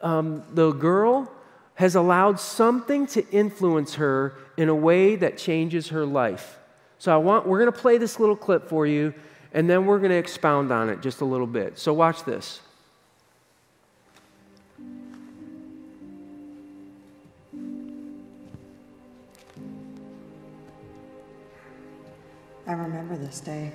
um, 0.00 0.44
the 0.52 0.72
girl 0.72 1.30
has 1.74 1.94
allowed 1.94 2.40
something 2.40 3.06
to 3.06 3.28
influence 3.30 3.94
her 3.96 4.34
in 4.56 4.68
a 4.68 4.74
way 4.74 5.16
that 5.16 5.36
changes 5.36 5.88
her 5.88 6.06
life. 6.06 6.58
So 6.98 7.12
I 7.12 7.18
want, 7.18 7.46
we're 7.46 7.58
going 7.58 7.72
to 7.72 7.78
play 7.78 7.98
this 7.98 8.18
little 8.18 8.36
clip 8.36 8.68
for 8.68 8.86
you, 8.86 9.12
and 9.52 9.68
then 9.68 9.86
we're 9.86 9.98
going 9.98 10.10
to 10.10 10.16
expound 10.16 10.72
on 10.72 10.88
it 10.88 11.02
just 11.02 11.20
a 11.20 11.24
little 11.24 11.46
bit. 11.46 11.78
So 11.78 11.92
watch 11.92 12.24
this. 12.24 12.60
I 22.66 22.72
remember 22.72 23.16
this 23.16 23.40
day. 23.40 23.70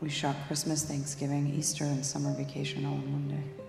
We 0.00 0.08
shot 0.08 0.34
Christmas, 0.46 0.84
Thanksgiving, 0.84 1.52
Easter, 1.54 1.84
and 1.84 2.04
summer 2.04 2.32
vacation 2.32 2.86
all 2.86 2.94
in 2.94 3.12
one 3.12 3.28
day. 3.28 3.64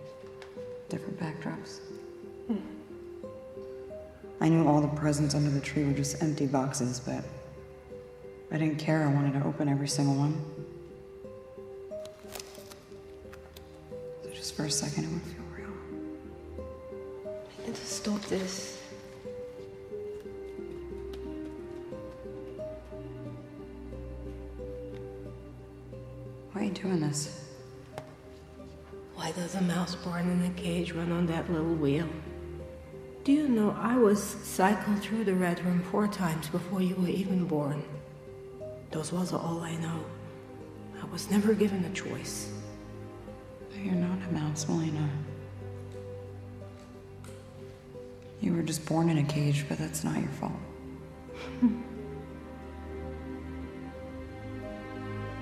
Different 0.87 1.19
backdrops. 1.19 1.79
Hmm. 2.47 2.57
I 4.39 4.47
knew 4.47 4.65
all 4.67 4.79
the 4.79 4.87
presents 4.87 5.35
under 5.35 5.49
the 5.49 5.59
tree 5.59 5.83
were 5.83 5.91
just 5.91 6.23
empty 6.23 6.47
boxes, 6.47 7.01
but 7.01 7.25
I 8.51 8.57
didn't 8.57 8.79
care. 8.79 9.03
I 9.03 9.13
wanted 9.13 9.37
to 9.39 9.45
open 9.45 9.67
every 9.67 9.89
single 9.89 10.15
one. 10.15 10.41
So 14.23 14.29
just 14.33 14.55
for 14.55 14.63
a 14.63 14.71
second, 14.71 15.03
it 15.03 15.11
would 15.11 15.21
feel 15.23 15.43
real. 15.57 16.65
I 17.63 17.67
need 17.67 17.75
to 17.75 17.85
stop 17.85 18.21
this. 18.23 18.80
Why 26.61 26.67
are 26.67 26.69
you 26.69 26.75
doing 26.75 26.99
this? 26.99 27.43
Why 29.15 29.31
does 29.31 29.55
a 29.55 29.61
mouse 29.61 29.95
born 29.95 30.29
in 30.29 30.45
a 30.45 30.51
cage 30.51 30.91
run 30.91 31.11
on 31.11 31.25
that 31.25 31.51
little 31.51 31.73
wheel? 31.73 32.07
Do 33.23 33.31
you 33.31 33.47
know 33.47 33.75
I 33.79 33.97
was 33.97 34.21
cycled 34.21 34.99
through 34.99 35.23
the 35.23 35.33
red 35.33 35.65
room 35.65 35.81
four 35.89 36.07
times 36.07 36.49
before 36.49 36.79
you 36.83 36.93
were 36.93 37.07
even 37.07 37.45
born? 37.47 37.83
Those 38.91 39.11
was 39.11 39.33
all 39.33 39.61
I 39.61 39.75
know. 39.77 40.05
I 41.01 41.05
was 41.07 41.31
never 41.31 41.55
given 41.55 41.83
a 41.83 41.89
choice. 41.95 42.53
You're 43.75 43.95
not 43.95 44.19
a 44.29 44.31
mouse, 44.31 44.67
Melina. 44.69 45.09
You 48.39 48.53
were 48.53 48.61
just 48.61 48.85
born 48.85 49.09
in 49.09 49.17
a 49.17 49.23
cage, 49.23 49.65
but 49.67 49.79
that's 49.79 50.03
not 50.03 50.19
your 50.19 50.29
fault. 50.29 50.53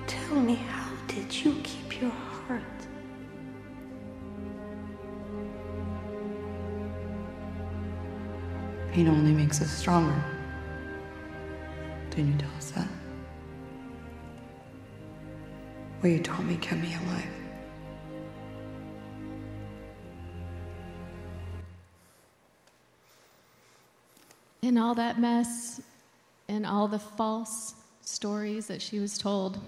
Tell 0.06 0.40
me, 0.40 0.54
how 0.54 0.79
you 1.32 1.54
keep 1.62 2.00
your 2.00 2.10
heart? 2.10 2.62
Pain 8.92 9.06
only 9.06 9.32
makes 9.32 9.60
us 9.62 9.70
stronger. 9.70 10.24
Didn't 12.10 12.32
you 12.32 12.38
tell 12.38 12.56
us 12.56 12.70
that? 12.72 12.88
What 16.00 16.08
you 16.10 16.18
taught 16.20 16.44
me 16.44 16.56
kept 16.56 16.80
me 16.80 16.94
alive. 16.94 17.24
In 24.62 24.76
all 24.76 24.94
that 24.94 25.20
mess 25.20 25.80
and 26.48 26.66
all 26.66 26.88
the 26.88 26.98
false 26.98 27.74
stories 28.02 28.66
that 28.66 28.82
she 28.82 28.98
was 28.98 29.18
told, 29.18 29.58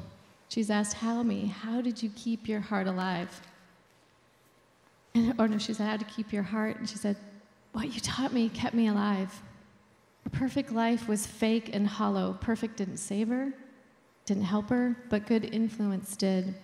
she's 0.52 0.70
asked, 0.70 0.94
How 0.94 1.22
me? 1.22 1.46
How 1.46 1.80
did 1.80 2.02
you 2.02 2.10
keep 2.14 2.46
your 2.46 2.60
heart 2.60 2.86
alive? 2.86 3.40
And, 5.14 5.34
or 5.38 5.48
no, 5.48 5.58
she 5.58 5.72
said, 5.72 5.88
How 5.88 5.96
to 5.96 6.04
keep 6.04 6.32
your 6.32 6.42
heart? 6.42 6.76
And 6.78 6.88
she 6.88 6.98
said, 6.98 7.16
What 7.72 7.94
you 7.94 8.00
taught 8.00 8.32
me 8.32 8.48
kept 8.48 8.74
me 8.74 8.88
alive. 8.88 9.42
Her 10.24 10.30
perfect 10.30 10.70
life 10.70 11.08
was 11.08 11.26
fake 11.26 11.70
and 11.72 11.86
hollow. 11.86 12.36
Perfect 12.40 12.76
didn't 12.76 12.98
save 12.98 13.28
her, 13.28 13.52
didn't 14.26 14.44
help 14.44 14.68
her, 14.68 14.96
but 15.08 15.26
good 15.26 15.44
influence 15.44 16.16
did. 16.16 16.54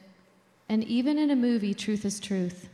And 0.68 0.84
even 0.84 1.18
in 1.18 1.30
a 1.30 1.36
movie, 1.36 1.74
truth 1.74 2.04
is 2.04 2.20
truth. 2.20 2.68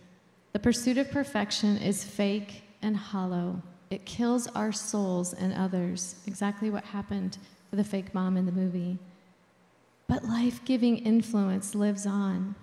The 0.53 0.59
pursuit 0.59 0.99
of 0.99 1.11
perfection 1.11 1.79
is 1.79 2.05
fake 2.05 2.63
and 2.83 2.97
hollow. 2.97 3.63
It 3.91 4.05
kills 4.05 4.49
our 4.49 4.73
souls 4.73 5.33
and 5.33 5.55
others. 5.55 6.17
Exactly 6.27 6.71
what 6.71 6.85
happened 6.85 7.39
to 7.71 7.77
the 7.77 7.85
fake 7.85 8.13
mom 8.13 8.37
in 8.37 8.47
the 8.47 8.53
movie. 8.53 8.99
But 10.15 10.27
life 10.27 10.65
giving 10.65 10.99
influence 10.99 11.75
lives 11.75 12.07
on. 12.07 12.55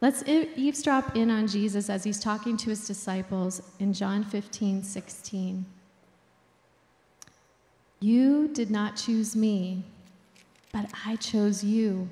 Let's 0.00 0.26
eavesdrop 0.26 1.14
in 1.14 1.30
on 1.30 1.46
Jesus 1.46 1.90
as 1.90 2.04
he's 2.04 2.18
talking 2.18 2.56
to 2.56 2.70
his 2.70 2.86
disciples 2.86 3.60
in 3.80 3.92
John 3.92 4.24
15, 4.24 4.82
16. 4.82 5.66
You 8.00 8.48
did 8.48 8.70
not 8.70 8.96
choose 8.96 9.36
me, 9.36 9.84
but 10.72 10.86
I 11.04 11.16
chose 11.16 11.62
you, 11.62 12.08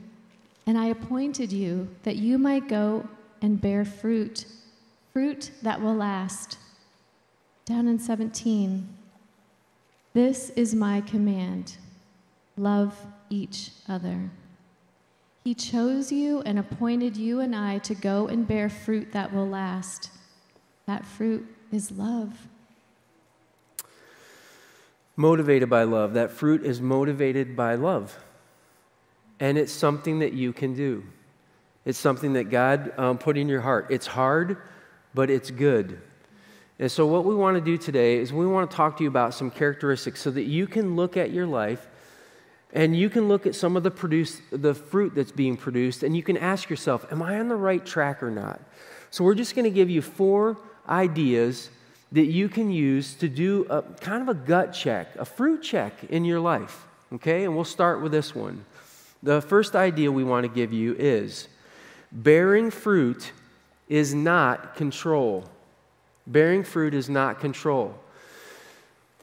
and 0.67 0.77
I 0.77 0.89
appointed 0.89 1.51
you 1.51 1.89
that 2.03 2.17
you 2.17 2.37
might 2.37 2.69
go 2.69 3.09
and 3.41 3.59
bear 3.59 3.87
fruit, 3.87 4.45
fruit 5.15 5.51
that 5.63 5.81
will 5.81 5.95
last. 5.95 6.59
Down 7.65 7.89
in 7.89 7.99
17, 7.99 8.87
this 10.13 10.51
is 10.51 10.75
my 10.75 11.01
command 11.01 11.79
love 12.59 12.95
each 13.31 13.71
other. 13.89 14.31
He 15.45 15.55
chose 15.55 16.13
you 16.13 16.43
and 16.43 16.59
appointed 16.59 17.17
you 17.17 17.41
and 17.41 17.57
I 17.57 17.79
to 17.79 17.95
go 17.95 18.29
and 18.29 18.47
bear 18.47 18.69
fruit 18.69 19.13
that 19.13 19.33
will 19.33 19.49
last. 19.49 20.11
That 20.87 21.07
fruit 21.07 21.47
is 21.73 21.91
love. 21.91 22.49
Motivated 25.17 25.71
by 25.71 25.85
love. 25.85 26.15
That 26.15 26.31
fruit 26.31 26.65
is 26.65 26.81
motivated 26.81 27.57
by 27.57 27.77
love. 27.77 28.19
And 29.39 29.57
it's 29.57 29.73
something 29.73 30.19
that 30.19 30.35
you 30.35 30.53
can 30.53 30.75
do. 30.75 31.05
It's 31.87 31.99
something 31.99 32.35
that 32.35 32.51
God 32.51 32.93
um, 32.99 33.17
put 33.17 33.39
in 33.39 33.49
your 33.49 33.63
heart. 33.63 33.87
It's 33.89 34.07
hard, 34.07 34.59
but 35.15 35.31
it's 35.31 35.51
good. 35.51 36.01
And 36.79 36.91
so, 36.91 37.07
what 37.07 37.25
we 37.25 37.35
want 37.35 37.57
to 37.57 37.61
do 37.61 37.77
today 37.77 38.19
is 38.19 38.33
we 38.33 38.47
want 38.47 38.71
to 38.71 38.77
talk 38.77 38.99
to 38.99 39.03
you 39.03 39.09
about 39.09 39.35
some 39.35 39.51
characteristics 39.51 40.21
so 40.21 40.31
that 40.31 40.45
you 40.45 40.67
can 40.67 40.97
look 40.97 41.17
at 41.17 41.31
your 41.31 41.47
life 41.47 41.87
and 42.73 42.97
you 42.97 43.11
can 43.11 43.29
look 43.29 43.47
at 43.47 43.55
some 43.55 43.77
of 43.77 43.83
the, 43.83 43.91
produce, 43.91 44.41
the 44.51 44.75
fruit 44.75 45.15
that's 45.15 45.33
being 45.33 45.57
produced 45.57 46.03
and 46.03 46.17
you 46.17 46.23
can 46.23 46.37
ask 46.37 46.71
yourself, 46.71 47.05
Am 47.11 47.23
I 47.23 47.39
on 47.41 47.49
the 47.49 47.57
right 47.57 47.85
track 47.85 48.23
or 48.23 48.31
not? 48.31 48.61
So, 49.11 49.25
we're 49.25 49.35
just 49.35 49.55
going 49.55 49.65
to 49.65 49.71
give 49.71 49.91
you 49.91 50.03
four 50.03 50.57
ideas 50.89 51.71
that 52.13 52.27
you 52.27 52.49
can 52.49 52.71
use 52.71 53.15
to 53.15 53.29
do 53.29 53.67
a 53.71 53.83
kind 53.83 54.23
of 54.23 54.29
a 54.29 54.35
gut 54.35 54.73
check, 54.73 55.15
a 55.17 55.25
fruit 55.25 55.63
check 55.63 56.05
in 56.05 56.25
your 56.25 56.41
life. 56.41 56.87
Okay? 57.13 57.45
And 57.45 57.55
we'll 57.55 57.65
start 57.65 58.03
with 58.03 58.13
this 58.13 58.35
one. 58.35 58.65
The 59.23 59.41
first 59.41 59.77
idea 59.77 60.11
we 60.11 60.25
want 60.25 60.45
to 60.45 60.53
give 60.53 60.73
you 60.73 60.95
is 60.99 61.49
bearing 62.11 62.71
fruit 62.71 63.33
is 63.89 64.15
not 64.15 64.77
control. 64.77 65.45
Bearing 66.27 66.65
fruit 66.65 66.95
is 66.95 67.09
not 67.09 67.41
control. 67.41 67.99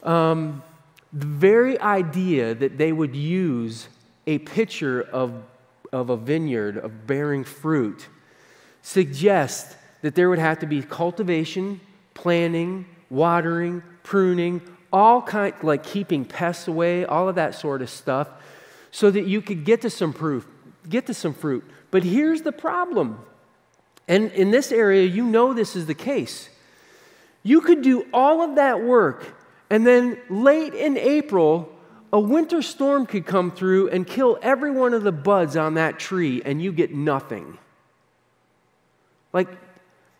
Um, 0.02 0.62
the 1.12 1.26
very 1.26 1.80
idea 1.80 2.54
that 2.54 2.78
they 2.78 2.92
would 2.92 3.16
use 3.16 3.88
a 4.26 4.38
picture 4.38 5.02
of, 5.02 5.42
of 5.92 6.10
a 6.10 6.16
vineyard, 6.16 6.76
of 6.76 7.06
bearing 7.06 7.44
fruit, 7.44 8.08
suggests 8.82 9.74
that 10.02 10.14
there 10.14 10.28
would 10.28 10.38
have 10.38 10.58
to 10.60 10.66
be 10.66 10.82
cultivation, 10.82 11.80
planting, 12.14 12.86
watering, 13.10 13.82
pruning, 14.02 14.60
all 14.92 15.22
kind 15.22 15.54
like 15.62 15.82
keeping 15.82 16.24
pests 16.24 16.68
away, 16.68 17.04
all 17.04 17.28
of 17.28 17.34
that 17.36 17.54
sort 17.54 17.82
of 17.82 17.90
stuff, 17.90 18.28
so 18.90 19.10
that 19.10 19.26
you 19.26 19.42
could 19.42 19.64
get 19.64 19.82
to 19.82 19.90
some 19.90 20.12
proof, 20.12 20.46
get 20.88 21.06
to 21.06 21.14
some 21.14 21.34
fruit. 21.34 21.64
But 21.90 22.04
here's 22.04 22.42
the 22.42 22.52
problem. 22.52 23.18
And 24.06 24.30
in 24.32 24.50
this 24.50 24.72
area, 24.72 25.04
you 25.04 25.24
know 25.24 25.52
this 25.52 25.76
is 25.76 25.86
the 25.86 25.94
case. 25.94 26.48
You 27.42 27.60
could 27.60 27.82
do 27.82 28.06
all 28.12 28.42
of 28.42 28.56
that 28.56 28.82
work, 28.82 29.34
and 29.70 29.86
then 29.86 30.18
late 30.28 30.74
in 30.74 30.96
April, 30.96 31.70
a 32.12 32.20
winter 32.20 32.62
storm 32.62 33.06
could 33.06 33.26
come 33.26 33.50
through 33.50 33.90
and 33.90 34.06
kill 34.06 34.38
every 34.40 34.70
one 34.70 34.94
of 34.94 35.02
the 35.02 35.12
buds 35.12 35.56
on 35.56 35.74
that 35.74 35.98
tree, 35.98 36.42
and 36.44 36.62
you 36.62 36.72
get 36.72 36.94
nothing. 36.94 37.58
Like, 39.32 39.48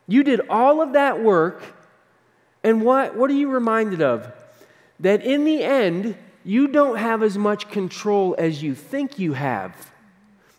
you 0.07 0.23
did 0.23 0.41
all 0.51 0.83
of 0.83 0.93
that 0.93 1.23
work, 1.23 1.63
and 2.63 2.83
what, 2.83 3.17
what 3.17 3.31
are 3.31 3.35
you 3.35 3.49
reminded 3.49 4.03
of? 4.03 4.31
That 5.01 5.23
in 5.23 5.45
the 5.45 5.63
end, 5.63 6.17
you 6.45 6.69
don't 6.69 6.97
have 6.97 7.23
as 7.23 7.39
much 7.39 7.71
control 7.71 8.35
as 8.39 8.63
you 8.63 8.75
think 8.75 9.19
you 9.19 9.33
have. 9.33 9.91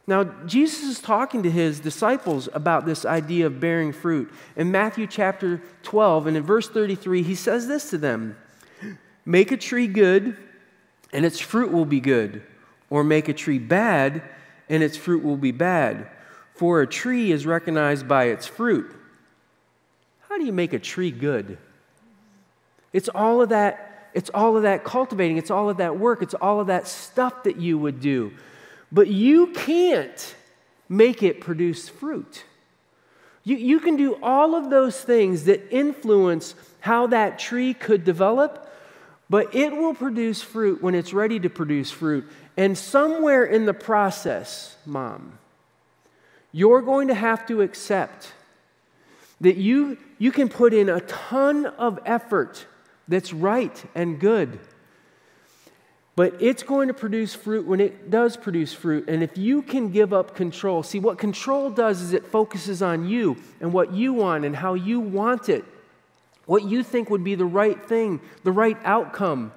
Now, 0.07 0.23
Jesus 0.23 0.83
is 0.83 0.99
talking 0.99 1.43
to 1.43 1.51
his 1.51 1.79
disciples 1.79 2.49
about 2.53 2.87
this 2.87 3.05
idea 3.05 3.45
of 3.45 3.59
bearing 3.59 3.91
fruit. 3.91 4.31
In 4.55 4.71
Matthew 4.71 5.05
chapter 5.05 5.61
12 5.83 6.25
and 6.25 6.37
in 6.37 6.41
verse 6.41 6.67
33, 6.67 7.21
he 7.21 7.35
says 7.35 7.67
this 7.67 7.91
to 7.91 7.97
them 7.99 8.35
Make 9.25 9.51
a 9.51 9.57
tree 9.57 9.87
good, 9.87 10.37
and 11.11 11.25
its 11.25 11.39
fruit 11.39 11.71
will 11.71 11.85
be 11.85 11.99
good, 11.99 12.41
or 12.89 13.03
make 13.03 13.27
a 13.27 13.33
tree 13.33 13.59
bad, 13.59 14.23
and 14.69 14.83
its 14.83 14.97
fruit 14.97 15.23
will 15.23 15.37
be 15.37 15.51
bad. 15.51 16.09
For 16.55 16.81
a 16.81 16.87
tree 16.87 17.31
is 17.31 17.45
recognized 17.45 18.07
by 18.07 18.25
its 18.25 18.45
fruit. 18.45 18.93
How 20.27 20.37
do 20.37 20.45
you 20.45 20.53
make 20.53 20.73
a 20.73 20.79
tree 20.79 21.11
good? 21.11 21.57
It's 22.93 23.09
all 23.09 23.41
of 23.41 23.49
that, 23.49 24.09
it's 24.13 24.29
all 24.33 24.57
of 24.57 24.63
that 24.63 24.83
cultivating, 24.83 25.37
it's 25.37 25.51
all 25.51 25.69
of 25.69 25.77
that 25.77 25.97
work, 25.97 26.21
it's 26.21 26.33
all 26.33 26.59
of 26.59 26.67
that 26.67 26.87
stuff 26.87 27.43
that 27.43 27.57
you 27.57 27.77
would 27.77 27.99
do. 27.99 28.31
But 28.91 29.07
you 29.07 29.47
can't 29.47 30.35
make 30.87 31.21
it 31.21 31.41
produce 31.41 31.87
fruit. 31.87 32.43
You, 33.43 33.57
you 33.57 33.79
can 33.79 33.95
do 33.95 34.17
all 34.21 34.55
of 34.55 34.69
those 34.69 34.99
things 34.99 35.45
that 35.45 35.71
influence 35.71 36.55
how 36.81 37.07
that 37.07 37.39
tree 37.39 37.73
could 37.73 38.03
develop, 38.03 38.68
but 39.29 39.53
it 39.53 39.71
will 39.71 39.93
produce 39.93 40.41
fruit 40.41 40.81
when 40.81 40.95
it's 40.95 41.13
ready 41.13 41.39
to 41.39 41.49
produce 41.49 41.91
fruit. 41.91 42.27
And 42.57 42.77
somewhere 42.77 43.45
in 43.45 43.65
the 43.65 43.73
process, 43.73 44.75
mom, 44.85 45.37
you're 46.51 46.81
going 46.81 47.09
to 47.09 47.13
have 47.13 47.45
to 47.47 47.61
accept 47.61 48.33
that 49.41 49.55
you, 49.55 49.97
you 50.17 50.31
can 50.31 50.49
put 50.49 50.73
in 50.73 50.89
a 50.89 50.99
ton 51.01 51.65
of 51.65 51.99
effort 52.05 52.65
that's 53.07 53.31
right 53.31 53.83
and 53.95 54.19
good. 54.19 54.59
But 56.15 56.41
it's 56.41 56.63
going 56.63 56.89
to 56.89 56.93
produce 56.93 57.33
fruit 57.33 57.65
when 57.65 57.79
it 57.79 58.09
does 58.09 58.35
produce 58.35 58.73
fruit. 58.73 59.07
And 59.07 59.23
if 59.23 59.37
you 59.37 59.61
can 59.61 59.89
give 59.89 60.11
up 60.11 60.35
control, 60.35 60.83
see 60.83 60.99
what 60.99 61.17
control 61.17 61.69
does 61.69 62.01
is 62.01 62.11
it 62.11 62.25
focuses 62.25 62.81
on 62.81 63.07
you 63.07 63.37
and 63.61 63.71
what 63.71 63.93
you 63.93 64.13
want 64.13 64.43
and 64.43 64.53
how 64.53 64.73
you 64.73 64.99
want 64.99 65.47
it, 65.47 65.63
what 66.49 66.63
you 66.63 66.83
think 66.83 67.09
would 67.09 67.23
be 67.23 67.35
the 67.35 67.45
right 67.45 67.87
thing, 67.87 68.19
the 68.43 68.51
right 68.51 68.77
outcome. 68.83 69.51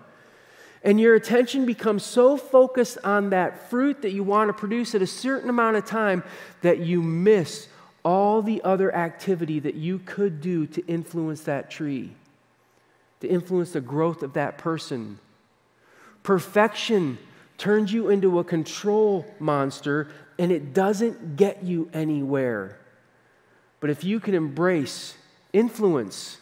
And 0.85 1.01
your 1.01 1.15
attention 1.15 1.65
becomes 1.65 2.05
so 2.05 2.37
focused 2.37 2.99
on 3.03 3.31
that 3.31 3.71
fruit 3.71 4.03
that 4.03 4.13
you 4.13 4.23
want 4.23 4.49
to 4.49 4.53
produce 4.53 4.95
at 4.95 5.03
a 5.03 5.07
certain 5.07 5.49
amount 5.49 5.77
of 5.77 5.85
time 5.85 6.23
that 6.61 6.81
you 6.81 7.03
miss 7.03 7.69
all 8.05 8.43
the 8.43 8.63
other 8.63 8.95
activity 8.95 9.61
that 9.61 9.75
you 9.75 10.01
could 10.01 10.41
do 10.41 10.67
to 10.67 10.85
influence 10.87 11.43
that 11.43 11.71
tree, 11.71 12.13
to 13.21 13.29
influence 13.29 13.73
the 13.73 13.81
growth 13.81 14.23
of 14.23 14.33
that 14.35 14.59
person 14.59 15.19
Perfection 16.23 17.19
turns 17.59 17.93
you 17.93 18.09
into 18.09 18.39
a 18.39 18.45
control 18.45 19.27
monster 19.39 20.09
and 20.39 20.53
it 20.53 20.73
doesn't 20.73 21.37
get 21.37 21.63
you 21.63 21.91
anywhere. 21.93 22.79
But 23.81 23.91
if 23.91 24.05
you 24.05 24.21
can 24.21 24.35
embrace 24.35 25.17
influence, 25.53 26.39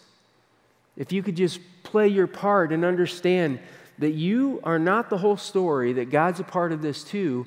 if 1.00 1.12
you 1.12 1.22
could 1.22 1.34
just 1.34 1.60
play 1.82 2.08
your 2.08 2.26
part 2.26 2.72
and 2.72 2.84
understand 2.84 3.58
that 3.98 4.10
you 4.10 4.60
are 4.64 4.78
not 4.78 5.08
the 5.08 5.16
whole 5.16 5.38
story, 5.38 5.94
that 5.94 6.10
God's 6.10 6.40
a 6.40 6.44
part 6.44 6.72
of 6.72 6.82
this 6.82 7.02
too, 7.02 7.46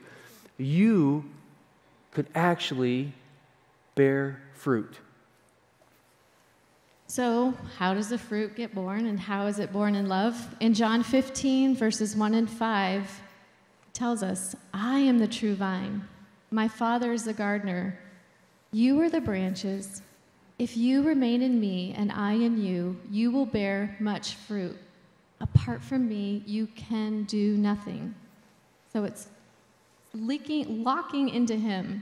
you 0.57 1.23
could 2.11 2.25
actually 2.33 3.13
bear 3.93 4.41
fruit. 4.55 4.97
So, 7.05 7.53
how 7.77 7.93
does 7.93 8.09
the 8.09 8.17
fruit 8.17 8.55
get 8.55 8.73
born 8.73 9.05
and 9.05 9.19
how 9.19 9.45
is 9.45 9.59
it 9.59 9.71
born 9.71 9.93
in 9.93 10.09
love? 10.09 10.55
In 10.59 10.73
John 10.73 11.03
15, 11.03 11.75
verses 11.75 12.15
1 12.15 12.33
and 12.33 12.49
5, 12.49 13.03
it 13.03 13.93
tells 13.93 14.23
us, 14.23 14.55
I 14.73 14.97
am 14.97 15.19
the 15.19 15.27
true 15.27 15.53
vine. 15.53 16.07
My 16.49 16.67
Father 16.67 17.13
is 17.13 17.25
the 17.25 17.33
gardener. 17.33 17.99
You 18.71 18.99
are 19.01 19.11
the 19.11 19.21
branches. 19.21 20.01
If 20.63 20.77
you 20.77 21.03
remain 21.03 21.41
in 21.41 21.59
me 21.59 21.93
and 21.97 22.09
I 22.09 22.31
in 22.31 22.57
you, 22.57 22.97
you 23.11 23.31
will 23.31 23.45
bear 23.45 23.97
much 23.99 24.35
fruit. 24.35 24.77
Apart 25.41 25.83
from 25.83 26.07
me, 26.07 26.41
you 26.45 26.67
can 26.67 27.23
do 27.25 27.57
nothing. 27.57 28.15
So 28.93 29.03
it's 29.03 29.27
leaking, 30.13 30.85
locking 30.85 31.27
into 31.27 31.57
him 31.57 32.01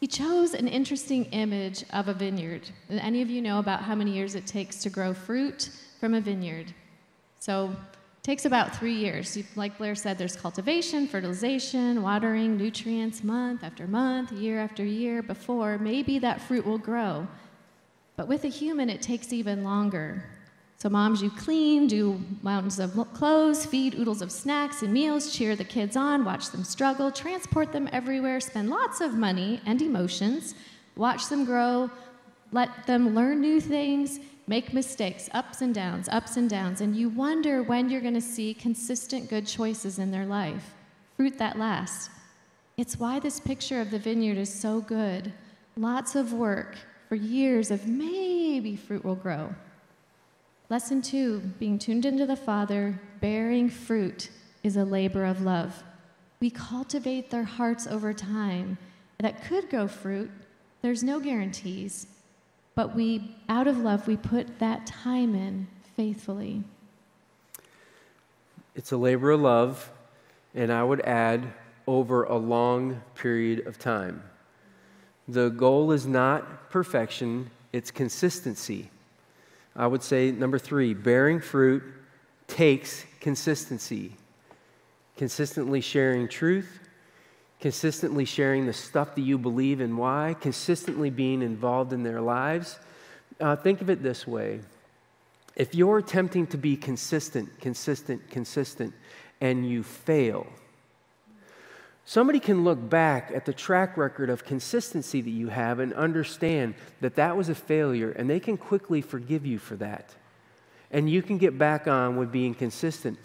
he 0.00 0.06
chose 0.06 0.54
an 0.54 0.66
interesting 0.66 1.24
image 1.26 1.84
of 1.92 2.08
a 2.08 2.14
vineyard. 2.14 2.70
Any 2.88 3.20
of 3.20 3.28
you 3.28 3.42
know 3.42 3.58
about 3.58 3.82
how 3.82 3.94
many 3.94 4.12
years 4.12 4.34
it 4.34 4.46
takes 4.46 4.76
to 4.84 4.90
grow 4.90 5.12
fruit 5.12 5.68
from 6.00 6.14
a 6.14 6.22
vineyard? 6.22 6.72
So 7.40 7.66
it 7.66 8.22
takes 8.22 8.44
about 8.44 8.76
three 8.76 8.94
years. 8.94 9.36
Like 9.56 9.76
Blair 9.76 9.96
said, 9.96 10.16
there's 10.16 10.36
cultivation, 10.36 11.08
fertilization, 11.08 12.00
watering, 12.00 12.56
nutrients, 12.56 13.24
month 13.24 13.64
after 13.64 13.88
month, 13.88 14.30
year 14.32 14.60
after 14.60 14.84
year, 14.84 15.20
before 15.20 15.78
maybe 15.78 16.20
that 16.20 16.40
fruit 16.40 16.64
will 16.64 16.78
grow. 16.78 17.26
But 18.18 18.28
with 18.28 18.44
a 18.44 18.48
human, 18.48 18.90
it 18.90 19.00
takes 19.00 19.32
even 19.32 19.64
longer. 19.64 20.22
So, 20.76 20.90
moms, 20.90 21.22
you 21.22 21.30
clean, 21.30 21.86
do 21.86 22.20
mountains 22.42 22.78
of 22.78 22.92
clothes, 23.14 23.64
feed 23.64 23.94
oodles 23.94 24.20
of 24.20 24.30
snacks 24.30 24.82
and 24.82 24.92
meals, 24.92 25.32
cheer 25.34 25.56
the 25.56 25.64
kids 25.64 25.96
on, 25.96 26.24
watch 26.24 26.50
them 26.50 26.64
struggle, 26.64 27.10
transport 27.10 27.72
them 27.72 27.88
everywhere, 27.90 28.38
spend 28.40 28.68
lots 28.68 29.00
of 29.00 29.14
money 29.14 29.62
and 29.64 29.80
emotions 29.80 30.54
Watch 30.98 31.28
them 31.28 31.44
grow, 31.44 31.88
let 32.50 32.88
them 32.88 33.14
learn 33.14 33.40
new 33.40 33.60
things, 33.60 34.18
make 34.48 34.74
mistakes, 34.74 35.30
ups 35.32 35.62
and 35.62 35.72
downs, 35.72 36.08
ups 36.08 36.36
and 36.36 36.50
downs, 36.50 36.80
and 36.80 36.96
you 36.96 37.08
wonder 37.08 37.62
when 37.62 37.88
you're 37.88 38.00
going 38.00 38.14
to 38.14 38.20
see 38.20 38.52
consistent 38.52 39.30
good 39.30 39.46
choices 39.46 40.00
in 40.00 40.10
their 40.10 40.26
life, 40.26 40.74
fruit 41.16 41.38
that 41.38 41.56
lasts. 41.56 42.10
It's 42.76 42.98
why 42.98 43.20
this 43.20 43.38
picture 43.38 43.80
of 43.80 43.92
the 43.92 43.98
vineyard 44.00 44.38
is 44.38 44.52
so 44.52 44.80
good. 44.80 45.32
Lots 45.76 46.16
of 46.16 46.32
work 46.32 46.76
for 47.08 47.14
years 47.14 47.70
of 47.70 47.86
maybe 47.86 48.76
fruit 48.76 49.04
will 49.04 49.14
grow. 49.14 49.54
Lesson 50.68 51.00
two 51.00 51.40
being 51.58 51.78
tuned 51.78 52.04
into 52.04 52.26
the 52.26 52.36
Father, 52.36 53.00
bearing 53.20 53.70
fruit 53.70 54.30
is 54.62 54.76
a 54.76 54.84
labor 54.84 55.24
of 55.24 55.40
love. 55.40 55.82
We 56.40 56.50
cultivate 56.50 57.30
their 57.30 57.44
hearts 57.44 57.86
over 57.86 58.12
time 58.12 58.76
that 59.18 59.44
could 59.44 59.70
grow 59.70 59.88
fruit. 59.88 60.30
There's 60.82 61.02
no 61.02 61.18
guarantees, 61.18 62.06
but 62.74 62.94
we, 62.94 63.34
out 63.48 63.66
of 63.66 63.78
love, 63.78 64.06
we 64.06 64.16
put 64.16 64.58
that 64.58 64.86
time 64.86 65.34
in 65.34 65.66
faithfully. 65.96 66.62
It's 68.76 68.92
a 68.92 68.96
labor 68.96 69.32
of 69.32 69.40
love, 69.40 69.90
and 70.54 70.70
I 70.70 70.84
would 70.84 71.00
add 71.00 71.52
over 71.86 72.24
a 72.24 72.36
long 72.36 73.00
period 73.14 73.66
of 73.66 73.78
time. 73.78 74.22
The 75.28 75.50
goal 75.50 75.92
is 75.92 76.06
not 76.06 76.70
perfection, 76.70 77.50
it's 77.72 77.90
consistency. 77.90 78.90
I 79.76 79.86
would 79.86 80.02
say, 80.02 80.30
number 80.30 80.58
three, 80.58 80.94
bearing 80.94 81.40
fruit 81.40 81.82
takes 82.46 83.04
consistency. 83.20 84.12
Consistently 85.16 85.80
sharing 85.80 86.28
truth, 86.28 86.80
consistently 87.60 88.24
sharing 88.24 88.66
the 88.66 88.72
stuff 88.72 89.14
that 89.14 89.22
you 89.22 89.36
believe 89.36 89.80
and 89.80 89.98
why, 89.98 90.34
consistently 90.40 91.10
being 91.10 91.42
involved 91.42 91.92
in 91.92 92.02
their 92.02 92.20
lives. 92.20 92.78
Uh, 93.40 93.54
think 93.54 93.80
of 93.80 93.90
it 93.90 94.02
this 94.02 94.26
way 94.26 94.60
if 95.56 95.74
you're 95.74 95.98
attempting 95.98 96.46
to 96.46 96.56
be 96.56 96.76
consistent, 96.76 97.48
consistent, 97.60 98.30
consistent, 98.30 98.94
and 99.40 99.68
you 99.68 99.82
fail, 99.82 100.46
somebody 102.08 102.40
can 102.40 102.64
look 102.64 102.88
back 102.88 103.30
at 103.34 103.44
the 103.44 103.52
track 103.52 103.98
record 103.98 104.30
of 104.30 104.42
consistency 104.42 105.20
that 105.20 105.30
you 105.30 105.48
have 105.48 105.78
and 105.78 105.92
understand 105.92 106.74
that 107.02 107.16
that 107.16 107.36
was 107.36 107.50
a 107.50 107.54
failure, 107.54 108.12
and 108.12 108.30
they 108.30 108.40
can 108.40 108.56
quickly 108.56 109.02
forgive 109.02 109.44
you 109.44 109.58
for 109.58 109.76
that. 109.76 110.14
And 110.90 111.10
you 111.10 111.20
can 111.20 111.36
get 111.36 111.58
back 111.58 111.86
on 111.86 112.16
with 112.16 112.32
being 112.32 112.54
consistent. 112.54 113.18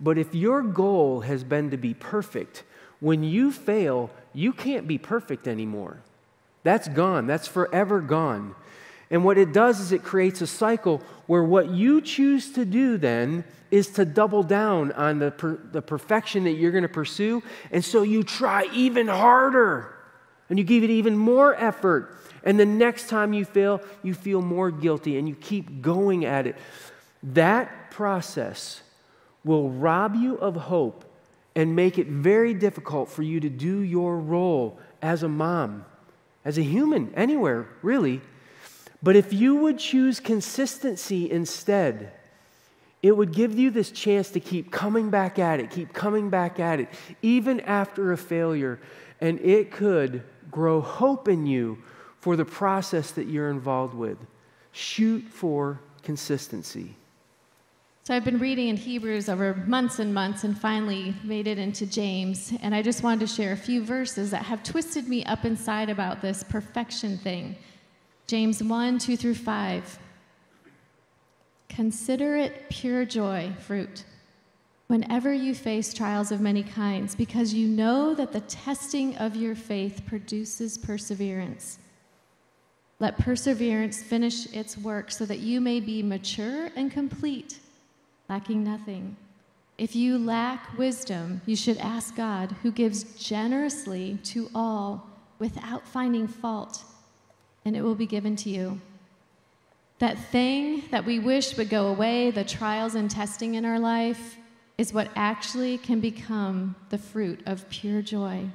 But 0.00 0.16
if 0.16 0.34
your 0.34 0.62
goal 0.62 1.20
has 1.20 1.44
been 1.44 1.70
to 1.72 1.76
be 1.76 1.92
perfect, 1.92 2.64
when 3.00 3.22
you 3.22 3.52
fail, 3.52 4.08
you 4.32 4.54
can't 4.54 4.88
be 4.88 4.96
perfect 4.96 5.46
anymore. 5.46 5.98
That's 6.62 6.88
gone, 6.88 7.26
that's 7.26 7.46
forever 7.46 8.00
gone. 8.00 8.54
And 9.12 9.24
what 9.24 9.36
it 9.36 9.52
does 9.52 9.78
is 9.78 9.92
it 9.92 10.02
creates 10.02 10.40
a 10.40 10.46
cycle 10.46 11.02
where 11.26 11.44
what 11.44 11.68
you 11.70 12.00
choose 12.00 12.50
to 12.52 12.64
do 12.64 12.96
then 12.96 13.44
is 13.70 13.88
to 13.88 14.06
double 14.06 14.42
down 14.42 14.90
on 14.92 15.18
the, 15.18 15.30
per, 15.30 15.58
the 15.70 15.82
perfection 15.82 16.44
that 16.44 16.52
you're 16.52 16.72
going 16.72 16.82
to 16.82 16.88
pursue. 16.88 17.42
And 17.70 17.84
so 17.84 18.02
you 18.02 18.22
try 18.22 18.68
even 18.72 19.08
harder 19.08 19.94
and 20.48 20.58
you 20.58 20.64
give 20.64 20.82
it 20.82 20.88
even 20.88 21.14
more 21.16 21.54
effort. 21.54 22.16
And 22.42 22.58
the 22.58 22.64
next 22.64 23.10
time 23.10 23.34
you 23.34 23.44
fail, 23.44 23.82
you 24.02 24.14
feel 24.14 24.40
more 24.40 24.70
guilty 24.70 25.18
and 25.18 25.28
you 25.28 25.34
keep 25.34 25.82
going 25.82 26.24
at 26.24 26.46
it. 26.46 26.56
That 27.22 27.90
process 27.90 28.80
will 29.44 29.68
rob 29.68 30.16
you 30.16 30.36
of 30.36 30.56
hope 30.56 31.04
and 31.54 31.76
make 31.76 31.98
it 31.98 32.06
very 32.06 32.54
difficult 32.54 33.10
for 33.10 33.22
you 33.22 33.40
to 33.40 33.50
do 33.50 33.80
your 33.80 34.16
role 34.16 34.78
as 35.02 35.22
a 35.22 35.28
mom, 35.28 35.84
as 36.46 36.56
a 36.56 36.62
human, 36.62 37.12
anywhere, 37.14 37.68
really. 37.82 38.22
But 39.02 39.16
if 39.16 39.32
you 39.32 39.56
would 39.56 39.78
choose 39.78 40.20
consistency 40.20 41.30
instead, 41.30 42.12
it 43.02 43.16
would 43.16 43.32
give 43.32 43.58
you 43.58 43.70
this 43.70 43.90
chance 43.90 44.30
to 44.30 44.40
keep 44.40 44.70
coming 44.70 45.10
back 45.10 45.38
at 45.38 45.58
it, 45.58 45.70
keep 45.70 45.92
coming 45.92 46.30
back 46.30 46.60
at 46.60 46.78
it, 46.78 46.88
even 47.20 47.58
after 47.60 48.12
a 48.12 48.16
failure. 48.16 48.78
And 49.20 49.40
it 49.40 49.72
could 49.72 50.22
grow 50.50 50.80
hope 50.80 51.26
in 51.26 51.46
you 51.46 51.82
for 52.20 52.36
the 52.36 52.44
process 52.44 53.10
that 53.12 53.26
you're 53.26 53.50
involved 53.50 53.94
with. 53.94 54.18
Shoot 54.70 55.24
for 55.28 55.80
consistency. 56.04 56.94
So 58.04 58.14
I've 58.14 58.24
been 58.24 58.38
reading 58.38 58.68
in 58.68 58.76
Hebrews 58.76 59.28
over 59.28 59.54
months 59.66 59.98
and 59.98 60.12
months 60.12 60.44
and 60.44 60.58
finally 60.58 61.14
made 61.22 61.46
it 61.46 61.58
into 61.58 61.86
James. 61.86 62.52
And 62.60 62.74
I 62.74 62.82
just 62.82 63.02
wanted 63.02 63.20
to 63.20 63.26
share 63.28 63.52
a 63.52 63.56
few 63.56 63.84
verses 63.84 64.30
that 64.30 64.44
have 64.44 64.62
twisted 64.62 65.08
me 65.08 65.24
up 65.24 65.44
inside 65.44 65.88
about 65.88 66.20
this 66.20 66.42
perfection 66.42 67.18
thing. 67.18 67.56
James 68.32 68.62
1 68.62 68.98
2 68.98 69.14
through 69.18 69.34
5. 69.34 69.98
Consider 71.68 72.38
it 72.38 72.70
pure 72.70 73.04
joy, 73.04 73.52
fruit, 73.60 74.04
whenever 74.86 75.34
you 75.34 75.54
face 75.54 75.92
trials 75.92 76.32
of 76.32 76.40
many 76.40 76.62
kinds, 76.62 77.14
because 77.14 77.52
you 77.52 77.68
know 77.68 78.14
that 78.14 78.32
the 78.32 78.40
testing 78.40 79.14
of 79.18 79.36
your 79.36 79.54
faith 79.54 80.06
produces 80.06 80.78
perseverance. 80.78 81.78
Let 83.00 83.18
perseverance 83.18 84.02
finish 84.02 84.46
its 84.54 84.78
work 84.78 85.10
so 85.10 85.26
that 85.26 85.40
you 85.40 85.60
may 85.60 85.78
be 85.78 86.02
mature 86.02 86.70
and 86.74 86.90
complete 86.90 87.58
lacking 88.30 88.64
nothing. 88.64 89.14
If 89.76 89.94
you 89.94 90.16
lack 90.16 90.78
wisdom, 90.78 91.42
you 91.44 91.54
should 91.54 91.76
ask 91.76 92.16
God, 92.16 92.56
who 92.62 92.72
gives 92.72 93.04
generously 93.22 94.18
to 94.24 94.48
all 94.54 95.06
without 95.38 95.86
finding 95.86 96.26
fault, 96.26 96.82
and 97.64 97.76
it 97.76 97.82
will 97.82 97.94
be 97.94 98.06
given 98.06 98.36
to 98.36 98.50
you. 98.50 98.80
That 99.98 100.18
thing 100.18 100.82
that 100.90 101.04
we 101.04 101.18
wish 101.18 101.56
would 101.56 101.70
go 101.70 101.86
away, 101.86 102.30
the 102.30 102.44
trials 102.44 102.94
and 102.94 103.10
testing 103.10 103.54
in 103.54 103.64
our 103.64 103.78
life, 103.78 104.36
is 104.78 104.92
what 104.92 105.08
actually 105.14 105.78
can 105.78 106.00
become 106.00 106.74
the 106.90 106.98
fruit 106.98 107.40
of 107.46 107.68
pure 107.68 108.02
joy. 108.02 108.46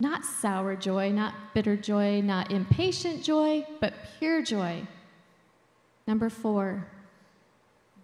Not 0.00 0.24
sour 0.24 0.74
joy, 0.74 1.10
not 1.10 1.34
bitter 1.54 1.76
joy, 1.76 2.20
not 2.20 2.50
impatient 2.50 3.22
joy, 3.22 3.64
but 3.80 3.94
pure 4.18 4.42
joy. 4.42 4.82
Number 6.08 6.28
four, 6.28 6.88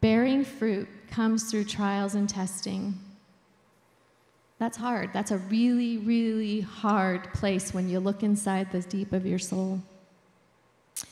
bearing 0.01 0.45
fruit 0.45 0.89
comes 1.11 1.51
through 1.51 1.65
trials 1.65 2.15
and 2.15 2.29
testing. 2.29 2.95
That's 4.59 4.77
hard. 4.77 5.11
That's 5.13 5.31
a 5.31 5.39
really, 5.39 5.99
really 5.99 6.61
hard 6.61 7.33
place 7.33 7.75
when 7.75 7.89
you 7.89 7.99
look 7.99 8.23
inside 8.23 8.71
the 8.71 8.83
deep 8.83 9.13
of 9.13 9.27
your 9.27 9.39
soul. 9.39 9.81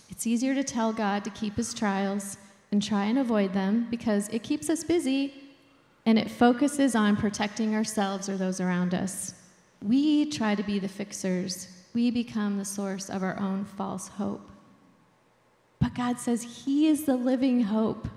It's 0.08 0.26
easier 0.26 0.54
to 0.54 0.64
tell 0.64 0.92
God 0.92 1.24
to 1.24 1.30
keep 1.30 1.56
his 1.56 1.74
trials 1.74 2.38
and 2.72 2.82
try 2.82 3.04
and 3.04 3.18
avoid 3.18 3.52
them 3.52 3.86
because 3.90 4.28
it 4.28 4.42
keeps 4.42 4.68
us 4.68 4.84
busy 4.84 5.34
and 6.04 6.18
it 6.18 6.30
focuses 6.30 6.94
on 6.94 7.16
protecting 7.16 7.74
ourselves 7.74 8.28
or 8.28 8.36
those 8.36 8.60
around 8.60 8.94
us. 8.94 9.34
We 9.82 10.30
try 10.30 10.54
to 10.54 10.62
be 10.62 10.78
the 10.78 10.88
fixers, 10.88 11.68
we 11.94 12.10
become 12.10 12.58
the 12.58 12.64
source 12.64 13.08
of 13.08 13.22
our 13.22 13.38
own 13.40 13.64
false 13.64 14.08
hope. 14.08 14.50
But 15.80 15.94
God 15.94 16.18
says 16.18 16.64
He 16.64 16.88
is 16.88 17.04
the 17.04 17.16
living 17.16 17.62
hope. 17.62 18.08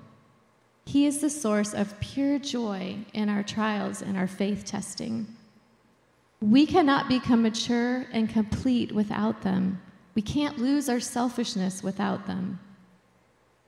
He 0.86 1.06
is 1.06 1.20
the 1.20 1.30
source 1.30 1.74
of 1.74 2.00
pure 2.00 2.40
joy 2.40 2.98
in 3.14 3.30
our 3.30 3.44
trials 3.44 4.02
and 4.02 4.18
our 4.18 4.28
faith 4.28 4.66
testing. 4.66 5.28
We 6.42 6.66
cannot 6.66 7.10
become 7.10 7.42
mature 7.42 8.06
and 8.12 8.30
complete 8.30 8.92
without 8.92 9.42
them. 9.42 9.82
We 10.15 10.22
can't 10.22 10.58
lose 10.58 10.89
our 10.89 11.00
selfishness 11.00 11.84
without 11.84 12.28
them. 12.28 12.60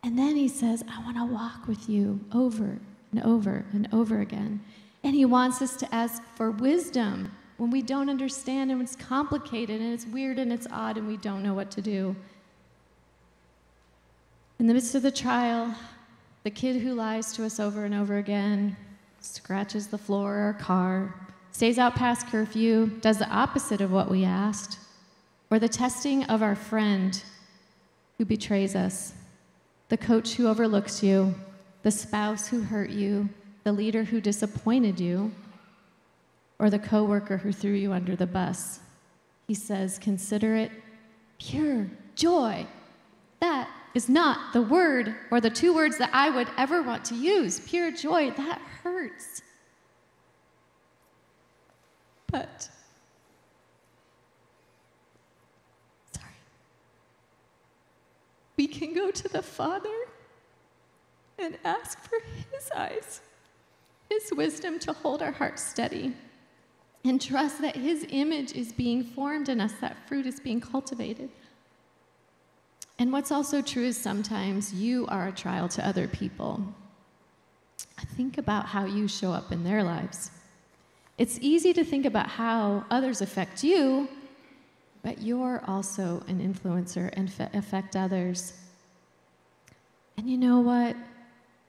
And 0.03 0.17
then 0.17 0.35
he 0.35 0.47
says, 0.47 0.83
I 0.89 1.03
want 1.03 1.17
to 1.17 1.25
walk 1.25 1.67
with 1.67 1.87
you 1.87 2.19
over 2.33 2.79
and 3.11 3.23
over 3.23 3.65
and 3.71 3.87
over 3.93 4.19
again. 4.19 4.61
And 5.03 5.15
he 5.15 5.25
wants 5.25 5.61
us 5.61 5.75
to 5.77 5.95
ask 5.95 6.21
for 6.35 6.51
wisdom 6.51 7.31
when 7.57 7.69
we 7.69 7.81
don't 7.81 8.09
understand 8.09 8.71
and 8.71 8.81
it's 8.81 8.95
complicated 8.95 9.81
and 9.81 9.93
it's 9.93 10.05
weird 10.05 10.39
and 10.39 10.51
it's 10.51 10.67
odd 10.71 10.97
and 10.97 11.07
we 11.07 11.17
don't 11.17 11.43
know 11.43 11.53
what 11.53 11.69
to 11.71 11.81
do. 11.81 12.15
In 14.59 14.67
the 14.67 14.73
midst 14.73 14.95
of 14.95 15.03
the 15.03 15.11
trial, 15.11 15.73
the 16.43 16.49
kid 16.49 16.81
who 16.81 16.93
lies 16.93 17.33
to 17.33 17.45
us 17.45 17.59
over 17.59 17.85
and 17.85 17.93
over 17.93 18.17
again, 18.17 18.75
scratches 19.19 19.87
the 19.87 19.97
floor 19.97 20.35
our 20.35 20.53
car, 20.53 21.13
stays 21.51 21.77
out 21.77 21.95
past 21.95 22.27
curfew, 22.27 22.87
does 23.01 23.19
the 23.19 23.29
opposite 23.29 23.81
of 23.81 23.91
what 23.91 24.09
we 24.09 24.23
asked, 24.23 24.79
or 25.51 25.59
the 25.59 25.69
testing 25.69 26.23
of 26.23 26.41
our 26.41 26.55
friend 26.55 27.21
who 28.17 28.25
betrays 28.25 28.75
us, 28.75 29.13
the 29.89 29.97
coach 29.97 30.33
who 30.33 30.47
overlooks 30.47 31.03
you, 31.03 31.35
the 31.83 31.91
spouse 31.91 32.47
who 32.47 32.61
hurt 32.61 32.89
you, 32.89 33.29
the 33.63 33.71
leader 33.71 34.03
who 34.03 34.21
disappointed 34.21 34.99
you, 34.99 35.31
or 36.57 36.69
the 36.69 36.79
coworker 36.79 37.37
who 37.37 37.51
threw 37.51 37.73
you 37.73 37.91
under 37.91 38.15
the 38.15 38.25
bus. 38.25 38.79
He 39.47 39.53
says, 39.53 39.99
consider 39.99 40.55
it 40.55 40.71
pure 41.37 41.87
joy. 42.15 42.65
That 43.39 43.69
is 43.93 44.07
not 44.07 44.53
the 44.53 44.61
word 44.61 45.15
or 45.31 45.41
the 45.41 45.49
two 45.49 45.73
words 45.73 45.97
that 45.97 46.11
I 46.13 46.29
would 46.29 46.47
ever 46.57 46.81
want 46.81 47.03
to 47.05 47.15
use. 47.15 47.59
Pure 47.59 47.91
joy, 47.93 48.31
that 48.31 48.61
hurts. 48.83 49.41
But, 52.31 52.69
sorry. 56.15 56.31
We 58.61 58.67
can 58.67 58.93
go 58.93 59.09
to 59.09 59.27
the 59.27 59.41
Father 59.41 59.97
and 61.39 61.57
ask 61.65 61.99
for 61.99 62.19
His 62.53 62.69
eyes, 62.75 63.21
His 64.07 64.31
wisdom 64.37 64.77
to 64.81 64.93
hold 64.93 65.23
our 65.23 65.31
hearts 65.31 65.63
steady, 65.63 66.13
and 67.03 67.19
trust 67.19 67.59
that 67.61 67.75
His 67.75 68.05
image 68.11 68.53
is 68.53 68.71
being 68.71 69.03
formed 69.03 69.49
in 69.49 69.59
us, 69.59 69.73
that 69.81 69.97
fruit 70.07 70.27
is 70.27 70.39
being 70.39 70.61
cultivated. 70.61 71.31
And 72.99 73.11
what's 73.11 73.31
also 73.31 73.63
true 73.63 73.85
is 73.85 73.97
sometimes 73.97 74.71
you 74.71 75.07
are 75.07 75.29
a 75.29 75.31
trial 75.31 75.67
to 75.69 75.87
other 75.87 76.07
people. 76.07 76.63
Think 78.15 78.37
about 78.37 78.67
how 78.67 78.85
you 78.85 79.07
show 79.07 79.31
up 79.31 79.51
in 79.51 79.63
their 79.63 79.81
lives. 79.83 80.29
It's 81.17 81.39
easy 81.41 81.73
to 81.73 81.83
think 81.83 82.05
about 82.05 82.27
how 82.27 82.85
others 82.91 83.21
affect 83.21 83.63
you, 83.63 84.07
but 85.03 85.21
you're 85.21 85.63
also 85.67 86.23
an 86.27 86.39
influencer 86.39 87.09
and 87.13 87.31
affect 87.53 87.95
others. 87.95 88.53
And 90.17 90.29
you 90.29 90.37
know 90.37 90.59
what? 90.59 90.95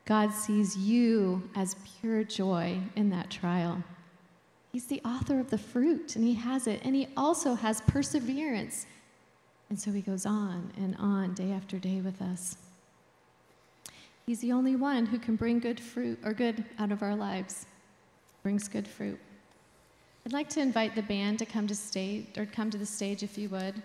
God 0.04 0.32
sees 0.32 0.76
you 0.76 1.48
as 1.54 1.76
pure 2.00 2.24
joy 2.24 2.78
in 2.96 3.08
that 3.10 3.30
trial. 3.30 3.82
He's 4.72 4.86
the 4.86 5.00
author 5.04 5.38
of 5.38 5.50
the 5.50 5.58
fruit, 5.58 6.16
and 6.16 6.24
He 6.24 6.34
has 6.34 6.66
it. 6.66 6.80
And 6.84 6.94
He 6.94 7.08
also 7.16 7.54
has 7.54 7.80
perseverance. 7.82 8.86
And 9.70 9.78
so 9.78 9.90
He 9.92 10.00
goes 10.00 10.26
on 10.26 10.72
and 10.76 10.96
on 10.96 11.34
day 11.34 11.52
after 11.52 11.78
day 11.78 12.00
with 12.00 12.20
us. 12.20 12.56
He's 14.26 14.40
the 14.40 14.52
only 14.52 14.76
one 14.76 15.06
who 15.06 15.18
can 15.18 15.36
bring 15.36 15.58
good 15.58 15.80
fruit 15.80 16.18
or 16.24 16.32
good 16.32 16.64
out 16.78 16.92
of 16.92 17.02
our 17.02 17.16
lives, 17.16 17.66
brings 18.42 18.68
good 18.68 18.86
fruit. 18.86 19.18
I'd 20.24 20.32
like 20.32 20.48
to 20.50 20.60
invite 20.60 20.94
the 20.94 21.02
band 21.02 21.40
to 21.40 21.46
come 21.46 21.66
to 21.66 21.74
stage 21.74 22.26
or 22.36 22.46
come 22.46 22.70
to 22.70 22.78
the 22.78 22.86
stage 22.86 23.22
if 23.22 23.36
you 23.36 23.48
would. 23.48 23.82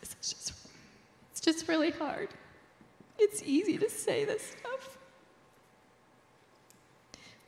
It's 0.00 0.14
just, 0.14 0.52
it's 1.32 1.40
just 1.40 1.68
really 1.68 1.90
hard. 1.90 2.28
It's 3.18 3.42
easy 3.44 3.76
to 3.78 3.90
say 3.90 4.24
this 4.24 4.54
stuff. 4.58 4.98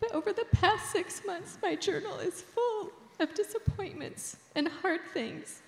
But 0.01 0.13
over 0.13 0.33
the 0.33 0.47
past 0.53 0.91
six 0.91 1.23
months, 1.25 1.59
my 1.63 1.77
journal 1.77 2.19
is 2.19 2.41
full 2.43 2.91
of 3.21 3.35
disappointments 3.35 4.37
and 4.55 4.69
hard 4.69 5.01
things. 5.13 5.63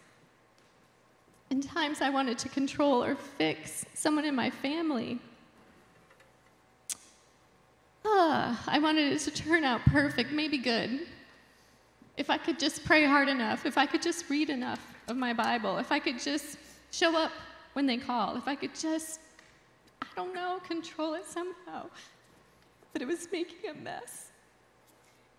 In 1.50 1.60
times 1.60 2.00
I 2.00 2.10
wanted 2.10 2.38
to 2.38 2.48
control 2.48 3.02
or 3.02 3.14
fix 3.14 3.84
someone 3.94 4.24
in 4.24 4.34
my 4.34 4.50
family. 4.50 5.18
I 8.04 8.78
wanted 8.80 9.12
it 9.12 9.18
to 9.20 9.30
turn 9.30 9.64
out 9.64 9.80
perfect, 9.86 10.32
maybe 10.32 10.58
good. 10.58 11.00
If 12.16 12.30
I 12.30 12.38
could 12.38 12.58
just 12.58 12.84
pray 12.84 13.04
hard 13.04 13.28
enough, 13.28 13.66
if 13.66 13.78
I 13.78 13.86
could 13.86 14.02
just 14.02 14.28
read 14.28 14.50
enough 14.50 14.94
of 15.08 15.16
my 15.16 15.32
Bible, 15.32 15.78
if 15.78 15.90
I 15.90 15.98
could 15.98 16.18
just 16.18 16.58
show 16.90 17.16
up 17.16 17.32
when 17.72 17.86
they 17.86 17.96
call, 17.96 18.36
if 18.36 18.46
I 18.46 18.54
could 18.54 18.74
just, 18.74 19.20
I 20.02 20.06
don't 20.16 20.34
know, 20.34 20.60
control 20.66 21.14
it 21.14 21.24
somehow. 21.26 21.86
But 22.92 23.02
it 23.02 23.08
was 23.08 23.28
making 23.32 23.70
a 23.70 23.74
mess. 23.74 24.26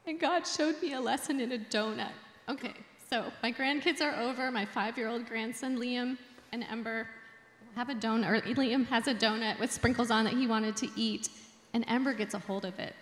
And 0.08 0.20
God 0.20 0.48
showed 0.48 0.82
me 0.82 0.94
a 0.94 1.02
lesson 1.02 1.40
in 1.40 1.52
a 1.52 1.58
donut. 1.58 2.14
Okay, 2.50 2.74
so 3.10 3.26
my 3.44 3.52
grandkids 3.52 4.02
are 4.02 4.20
over. 4.20 4.50
My 4.52 4.66
five-year-old 4.66 5.28
grandson 5.28 5.78
Liam 5.78 6.18
and 6.52 6.64
Ember 6.64 7.08
have 7.76 7.90
a 7.90 7.96
donut. 7.96 8.44
Liam 8.56 8.88
has 8.88 9.08
a 9.08 9.14
donut 9.14 9.60
with 9.60 9.72
sprinkles 9.72 10.10
on 10.10 10.24
that 10.24 10.34
he 10.34 10.48
wanted 10.48 10.76
to 10.78 10.90
eat, 10.96 11.30
and 11.74 11.86
Ember 11.88 12.14
gets 12.14 12.34
a 12.34 12.40
hold 12.40 12.66
of 12.66 12.78
it. 12.80 12.96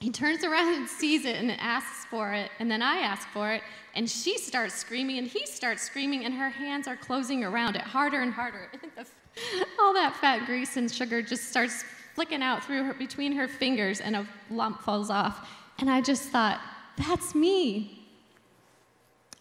He 0.00 0.10
turns 0.10 0.44
around 0.44 0.74
and 0.74 0.88
sees 0.88 1.26
it 1.26 1.36
and 1.36 1.50
asks 1.60 2.06
for 2.06 2.32
it, 2.32 2.50
and 2.58 2.70
then 2.70 2.80
I 2.80 2.98
ask 2.98 3.28
for 3.28 3.52
it, 3.52 3.62
and 3.94 4.08
she 4.08 4.38
starts 4.38 4.74
screaming, 4.74 5.18
and 5.18 5.26
he 5.26 5.44
starts 5.44 5.82
screaming, 5.82 6.24
and 6.24 6.32
her 6.32 6.48
hands 6.48 6.88
are 6.88 6.96
closing 6.96 7.44
around 7.44 7.76
it 7.76 7.82
harder 7.82 8.20
and 8.20 8.32
harder. 8.32 8.70
all 9.78 9.92
that 9.92 10.16
fat 10.16 10.46
grease 10.46 10.78
and 10.78 10.90
sugar 10.90 11.20
just 11.20 11.50
starts 11.50 11.84
flicking 12.14 12.42
out 12.42 12.64
through 12.64 12.84
her 12.84 12.94
between 12.94 13.32
her 13.32 13.46
fingers, 13.46 14.00
and 14.00 14.16
a 14.16 14.26
lump 14.50 14.80
falls 14.80 15.10
off. 15.10 15.48
And 15.80 15.90
I 15.90 16.00
just 16.00 16.30
thought, 16.30 16.60
that's 16.96 17.34
me. 17.34 18.06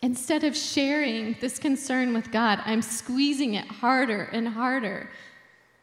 Instead 0.02 0.44
of 0.44 0.56
sharing 0.56 1.36
this 1.42 1.60
concern 1.60 2.14
with 2.14 2.32
God, 2.32 2.62
I'm 2.66 2.82
squeezing 2.82 3.56
it 3.56 3.68
harder 3.68 4.24
and 4.32 4.48
harder. 4.48 5.10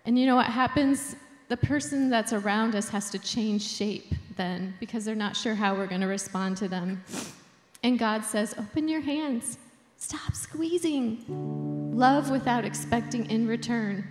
And 0.07 0.19
you 0.19 0.27
know 0.27 0.37
what 0.37 0.47
happens? 0.47 1.17
The 1.48 1.56
person 1.56 2.11
that's 2.11 2.32
around 2.32 2.74
us 2.74 2.88
has 2.88 3.11
to 3.11 3.18
change 3.18 3.62
shape 3.62 4.12
then 4.37 4.74
because 4.80 5.04
they're 5.04 5.14
not 5.14 5.37
sure 5.37 5.54
how 5.54 5.74
we're 5.74 5.87
going 5.87 6.00
to 6.00 6.06
respond 6.09 6.56
to 6.59 6.68
them. 6.68 7.04
And 7.82 7.98
God 7.98 8.24
says, 8.24 8.54
Open 8.59 8.88
your 8.88 9.00
hands, 9.00 9.59
stop 9.96 10.35
squeezing. 10.35 11.24
Love 11.96 12.30
without 12.30 12.64
expecting 12.64 13.30
in 13.30 13.46
return. 13.46 14.04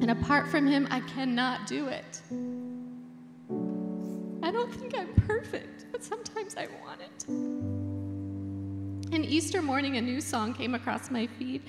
And 0.00 0.10
apart 0.10 0.48
from 0.48 0.66
Him, 0.66 0.88
I 0.90 1.00
cannot 1.00 1.66
do 1.66 1.88
it. 1.88 2.22
I 4.42 4.50
don't 4.50 4.72
think 4.72 4.96
I'm 4.96 5.12
perfect, 5.26 5.86
but 5.92 6.02
sometimes 6.02 6.56
I 6.56 6.68
want 6.82 7.00
it. 7.00 7.28
And 9.14 9.24
Easter 9.24 9.60
morning, 9.60 9.96
a 9.96 10.00
new 10.00 10.20
song 10.20 10.54
came 10.54 10.74
across 10.74 11.10
my 11.10 11.26
feed. 11.26 11.62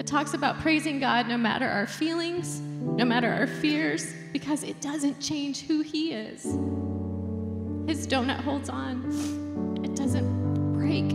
It 0.00 0.06
talks 0.06 0.32
about 0.32 0.58
praising 0.60 0.98
God 0.98 1.28
no 1.28 1.36
matter 1.36 1.68
our 1.68 1.86
feelings, 1.86 2.60
no 2.60 3.04
matter 3.04 3.30
our 3.30 3.46
fears, 3.46 4.14
because 4.32 4.62
it 4.62 4.80
doesn't 4.80 5.20
change 5.20 5.66
who 5.66 5.82
He 5.82 6.14
is. 6.14 6.42
His 7.86 8.06
donut 8.06 8.40
holds 8.40 8.70
on, 8.70 9.84
it 9.84 9.94
doesn't 9.94 10.72
break. 10.72 11.10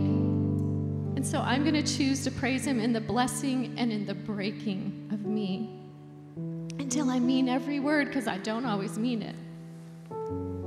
And 1.16 1.26
so 1.26 1.40
I'm 1.40 1.64
going 1.64 1.74
to 1.74 1.82
choose 1.82 2.22
to 2.24 2.30
praise 2.30 2.64
Him 2.64 2.78
in 2.78 2.92
the 2.92 3.00
blessing 3.00 3.74
and 3.76 3.90
in 3.90 4.06
the 4.06 4.14
breaking 4.14 5.10
of 5.12 5.26
me 5.26 5.68
until 6.78 7.10
I 7.10 7.18
mean 7.18 7.48
every 7.48 7.80
word, 7.80 8.06
because 8.06 8.28
I 8.28 8.38
don't 8.38 8.66
always 8.66 8.96
mean 8.96 9.20
it. 9.20 9.34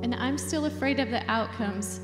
And 0.03 0.13
I'm 0.13 0.37
still 0.37 0.65
afraid 0.65 0.99
of 0.99 1.09
the 1.09 1.23
outcomes 1.31 2.01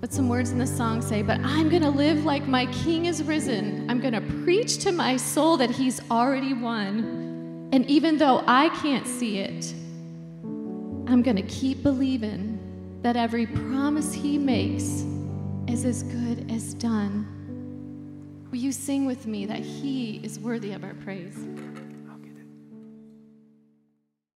but 0.00 0.12
some 0.12 0.28
words 0.28 0.50
in 0.50 0.58
the 0.58 0.66
song 0.66 1.02
say, 1.02 1.22
But 1.22 1.40
I'm 1.40 1.68
going 1.68 1.82
to 1.82 1.90
live 1.90 2.24
like 2.24 2.46
my 2.46 2.66
king 2.66 3.06
is 3.06 3.22
risen. 3.22 3.88
I'm 3.90 4.00
going 4.00 4.12
to 4.14 4.20
preach 4.44 4.78
to 4.78 4.92
my 4.92 5.16
soul 5.16 5.56
that 5.56 5.70
he's 5.70 6.00
already 6.10 6.54
won. 6.54 7.68
And 7.72 7.84
even 7.90 8.16
though 8.16 8.44
I 8.46 8.68
can't 8.80 9.06
see 9.06 9.38
it, 9.38 9.72
I'm 11.10 11.22
going 11.22 11.36
to 11.36 11.42
keep 11.42 11.82
believing 11.82 12.58
that 13.02 13.16
every 13.16 13.46
promise 13.46 14.12
he 14.12 14.38
makes 14.38 15.04
is 15.66 15.84
as 15.84 16.02
good 16.04 16.50
as 16.50 16.74
done. 16.74 17.26
Will 18.50 18.58
you 18.58 18.72
sing 18.72 19.04
with 19.04 19.26
me 19.26 19.46
that 19.46 19.60
he 19.60 20.20
is 20.22 20.38
worthy 20.38 20.72
of 20.72 20.84
our 20.84 20.94
praise? 20.94 21.36